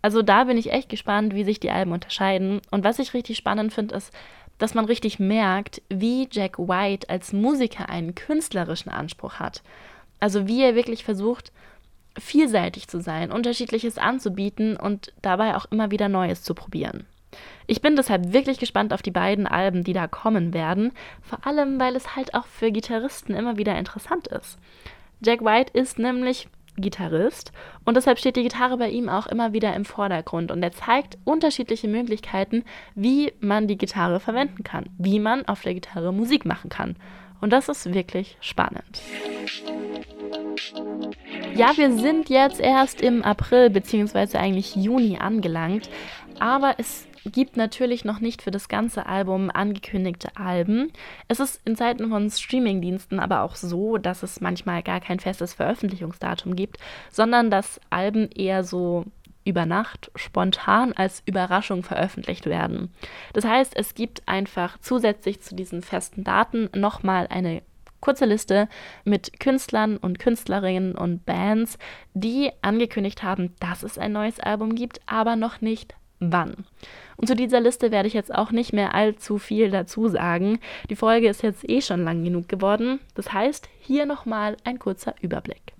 Also 0.01 0.21
da 0.21 0.43
bin 0.43 0.57
ich 0.57 0.71
echt 0.71 0.89
gespannt, 0.89 1.33
wie 1.33 1.45
sich 1.45 1.59
die 1.59 1.71
Alben 1.71 1.93
unterscheiden. 1.93 2.61
Und 2.71 2.83
was 2.83 2.99
ich 2.99 3.13
richtig 3.13 3.37
spannend 3.37 3.73
finde, 3.73 3.95
ist, 3.95 4.13
dass 4.57 4.73
man 4.73 4.85
richtig 4.85 5.19
merkt, 5.19 5.81
wie 5.89 6.27
Jack 6.29 6.59
White 6.59 7.09
als 7.09 7.33
Musiker 7.33 7.89
einen 7.89 8.13
künstlerischen 8.13 8.91
Anspruch 8.91 9.35
hat. 9.35 9.63
Also 10.19 10.47
wie 10.47 10.61
er 10.61 10.75
wirklich 10.75 11.03
versucht, 11.03 11.51
vielseitig 12.19 12.87
zu 12.87 13.01
sein, 13.01 13.31
unterschiedliches 13.31 13.97
anzubieten 13.97 14.77
und 14.77 15.13
dabei 15.21 15.55
auch 15.55 15.65
immer 15.71 15.89
wieder 15.91 16.09
Neues 16.09 16.43
zu 16.43 16.53
probieren. 16.53 17.05
Ich 17.67 17.81
bin 17.81 17.95
deshalb 17.95 18.33
wirklich 18.33 18.59
gespannt 18.59 18.93
auf 18.93 19.01
die 19.01 19.11
beiden 19.11 19.47
Alben, 19.47 19.83
die 19.83 19.93
da 19.93 20.07
kommen 20.07 20.53
werden, 20.53 20.91
vor 21.21 21.45
allem 21.45 21.79
weil 21.79 21.95
es 21.95 22.15
halt 22.15 22.33
auch 22.33 22.45
für 22.45 22.71
Gitarristen 22.71 23.33
immer 23.33 23.57
wieder 23.57 23.77
interessant 23.77 24.27
ist. 24.27 24.57
Jack 25.21 25.43
White 25.43 25.71
ist 25.77 25.99
nämlich 25.99 26.47
Gitarrist 26.75 27.51
und 27.85 27.95
deshalb 27.95 28.17
steht 28.19 28.35
die 28.35 28.43
Gitarre 28.43 28.77
bei 28.77 28.89
ihm 28.89 29.07
auch 29.07 29.27
immer 29.27 29.53
wieder 29.53 29.75
im 29.75 29.85
Vordergrund 29.85 30.51
und 30.51 30.63
er 30.63 30.71
zeigt 30.71 31.17
unterschiedliche 31.23 31.87
Möglichkeiten, 31.87 32.63
wie 32.95 33.31
man 33.39 33.67
die 33.67 33.77
Gitarre 33.77 34.19
verwenden 34.19 34.63
kann, 34.63 34.85
wie 34.97 35.19
man 35.19 35.45
auf 35.47 35.61
der 35.61 35.75
Gitarre 35.75 36.11
Musik 36.11 36.45
machen 36.45 36.69
kann. 36.69 36.95
Und 37.41 37.51
das 37.51 37.69
ist 37.69 37.93
wirklich 37.93 38.37
spannend. 38.39 39.01
Ja, 41.55 41.77
wir 41.77 41.91
sind 41.91 42.29
jetzt 42.29 42.59
erst 42.59 43.01
im 43.01 43.21
April 43.21 43.69
bzw. 43.69 44.37
eigentlich 44.37 44.75
Juni 44.75 45.17
angelangt, 45.19 45.89
aber 46.39 46.75
es 46.77 47.05
gibt 47.25 47.57
natürlich 47.57 48.05
noch 48.05 48.19
nicht 48.19 48.41
für 48.41 48.51
das 48.51 48.67
ganze 48.67 49.05
Album 49.05 49.49
angekündigte 49.51 50.35
Alben. 50.35 50.91
Es 51.27 51.39
ist 51.39 51.61
in 51.65 51.75
Zeiten 51.75 52.09
von 52.09 52.29
Streamingdiensten 52.29 53.19
aber 53.19 53.41
auch 53.41 53.55
so, 53.55 53.97
dass 53.97 54.23
es 54.23 54.41
manchmal 54.41 54.83
gar 54.83 54.99
kein 54.99 55.19
festes 55.19 55.53
Veröffentlichungsdatum 55.53 56.55
gibt, 56.55 56.77
sondern 57.11 57.49
dass 57.49 57.79
Alben 57.89 58.29
eher 58.31 58.63
so 58.63 59.05
über 59.45 59.65
Nacht 59.65 60.11
spontan 60.15 60.93
als 60.93 61.21
Überraschung 61.25 61.83
veröffentlicht 61.83 62.45
werden. 62.45 62.93
Das 63.33 63.45
heißt, 63.45 63.73
es 63.75 63.93
gibt 63.93 64.27
einfach 64.27 64.77
zusätzlich 64.79 65.41
zu 65.41 65.55
diesen 65.55 65.81
festen 65.81 66.23
Daten 66.23 66.69
nochmal 66.73 67.27
eine 67.29 67.61
kurze 67.99 68.25
Liste 68.25 68.67
mit 69.05 69.39
Künstlern 69.39 69.97
und 69.97 70.19
Künstlerinnen 70.19 70.93
und 70.93 71.25
Bands, 71.25 71.77
die 72.13 72.51
angekündigt 72.61 73.23
haben, 73.23 73.55
dass 73.59 73.83
es 73.83 73.97
ein 73.97 74.11
neues 74.11 74.39
Album 74.41 74.75
gibt, 74.75 74.99
aber 75.05 75.37
noch 75.37 75.61
nicht 75.61 75.95
wann. 76.19 76.65
Und 77.17 77.27
zu 77.27 77.35
dieser 77.35 77.59
Liste 77.59 77.91
werde 77.91 78.07
ich 78.07 78.13
jetzt 78.13 78.33
auch 78.33 78.51
nicht 78.51 78.73
mehr 78.73 78.95
allzu 78.95 79.37
viel 79.37 79.71
dazu 79.71 80.07
sagen. 80.07 80.59
Die 80.89 80.95
Folge 80.95 81.29
ist 81.29 81.43
jetzt 81.43 81.67
eh 81.69 81.81
schon 81.81 82.03
lang 82.03 82.23
genug 82.23 82.49
geworden. 82.49 82.99
Das 83.15 83.31
heißt, 83.31 83.69
hier 83.79 84.05
nochmal 84.05 84.57
ein 84.63 84.79
kurzer 84.79 85.15
Überblick. 85.21 85.73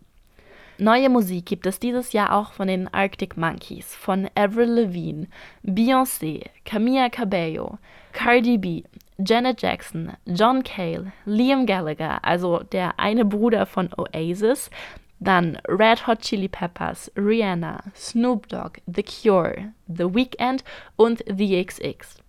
Neue 0.80 1.10
Musik 1.10 1.46
gibt 1.46 1.68
es 1.68 1.80
dieses 1.80 2.14
Jahr 2.14 2.34
auch 2.34 2.54
von 2.54 2.68
den 2.68 2.92
Arctic 2.92 3.38
Monkeys, 3.38 3.96
von 3.96 4.28
Avril 4.36 4.70
Lavigne, 4.70 5.28
Beyoncé, 5.64 6.46
Camilla 6.66 7.10
Cabello, 7.10 7.78
Cardi 8.12 8.58
B, 8.58 8.84
Janet 9.20 9.62
Jackson, 9.62 10.14
John 10.26 10.64
Cale, 10.64 11.14
Liam 11.26 11.68
Gallagher, 11.68 12.26
also 12.26 12.60
der 12.60 13.00
eine 13.00 13.24
Bruder 13.24 13.68
von 13.68 13.90
Oasis, 13.96 14.72
dann 15.20 15.60
Red 15.68 16.08
Hot 16.08 16.22
Chili 16.22 16.48
Peppers, 16.48 17.12
Rihanna, 17.16 17.84
Snoop 17.96 18.48
Dogg, 18.48 18.80
The 18.86 19.04
Cure, 19.04 19.74
The 19.88 20.14
Weeknd 20.14 20.64
und 20.96 21.24
The 21.28 21.64
XX. 21.64 22.23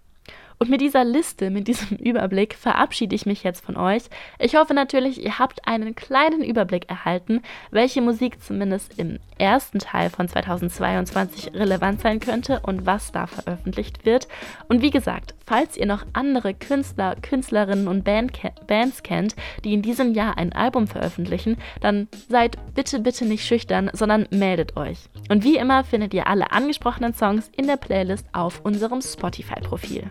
Und 0.58 0.70
mit 0.70 0.80
dieser 0.80 1.04
Liste, 1.04 1.50
mit 1.50 1.68
diesem 1.68 1.96
Überblick 1.98 2.54
verabschiede 2.54 3.14
ich 3.14 3.26
mich 3.26 3.42
jetzt 3.42 3.64
von 3.64 3.76
euch. 3.76 4.04
Ich 4.38 4.56
hoffe 4.56 4.74
natürlich, 4.74 5.22
ihr 5.22 5.38
habt 5.38 5.66
einen 5.66 5.94
kleinen 5.94 6.42
Überblick 6.42 6.88
erhalten, 6.88 7.42
welche 7.70 8.00
Musik 8.02 8.42
zumindest 8.42 8.98
im 8.98 9.18
ersten 9.38 9.78
Teil 9.78 10.10
von 10.10 10.28
2022 10.28 11.54
relevant 11.54 12.00
sein 12.00 12.20
könnte 12.20 12.60
und 12.60 12.86
was 12.86 13.12
da 13.12 13.26
veröffentlicht 13.26 14.04
wird. 14.04 14.28
Und 14.68 14.82
wie 14.82 14.90
gesagt, 14.90 15.34
falls 15.46 15.76
ihr 15.76 15.86
noch 15.86 16.06
andere 16.12 16.54
Künstler, 16.54 17.16
Künstlerinnen 17.20 17.88
und 17.88 18.04
Band 18.04 18.32
Bands 18.66 19.02
kennt, 19.02 19.34
die 19.64 19.74
in 19.74 19.82
diesem 19.82 20.14
Jahr 20.14 20.38
ein 20.38 20.52
Album 20.52 20.86
veröffentlichen, 20.86 21.56
dann 21.80 22.08
seid 22.28 22.56
bitte, 22.74 23.00
bitte 23.00 23.24
nicht 23.24 23.44
schüchtern, 23.44 23.90
sondern 23.92 24.26
meldet 24.30 24.76
euch. 24.76 24.98
Und 25.28 25.44
wie 25.44 25.56
immer 25.56 25.84
findet 25.84 26.14
ihr 26.14 26.26
alle 26.26 26.52
angesprochenen 26.52 27.14
Songs 27.14 27.50
in 27.56 27.66
der 27.66 27.76
Playlist 27.76 28.26
auf 28.32 28.60
unserem 28.64 29.00
Spotify-Profil. 29.00 30.04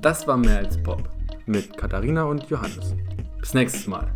Das 0.00 0.26
war 0.26 0.36
mehr 0.36 0.58
als 0.58 0.82
Pop 0.82 1.08
mit 1.46 1.76
Katharina 1.76 2.24
und 2.24 2.48
Johannes. 2.50 2.94
Bis 3.40 3.54
nächstes 3.54 3.86
Mal. 3.86 4.10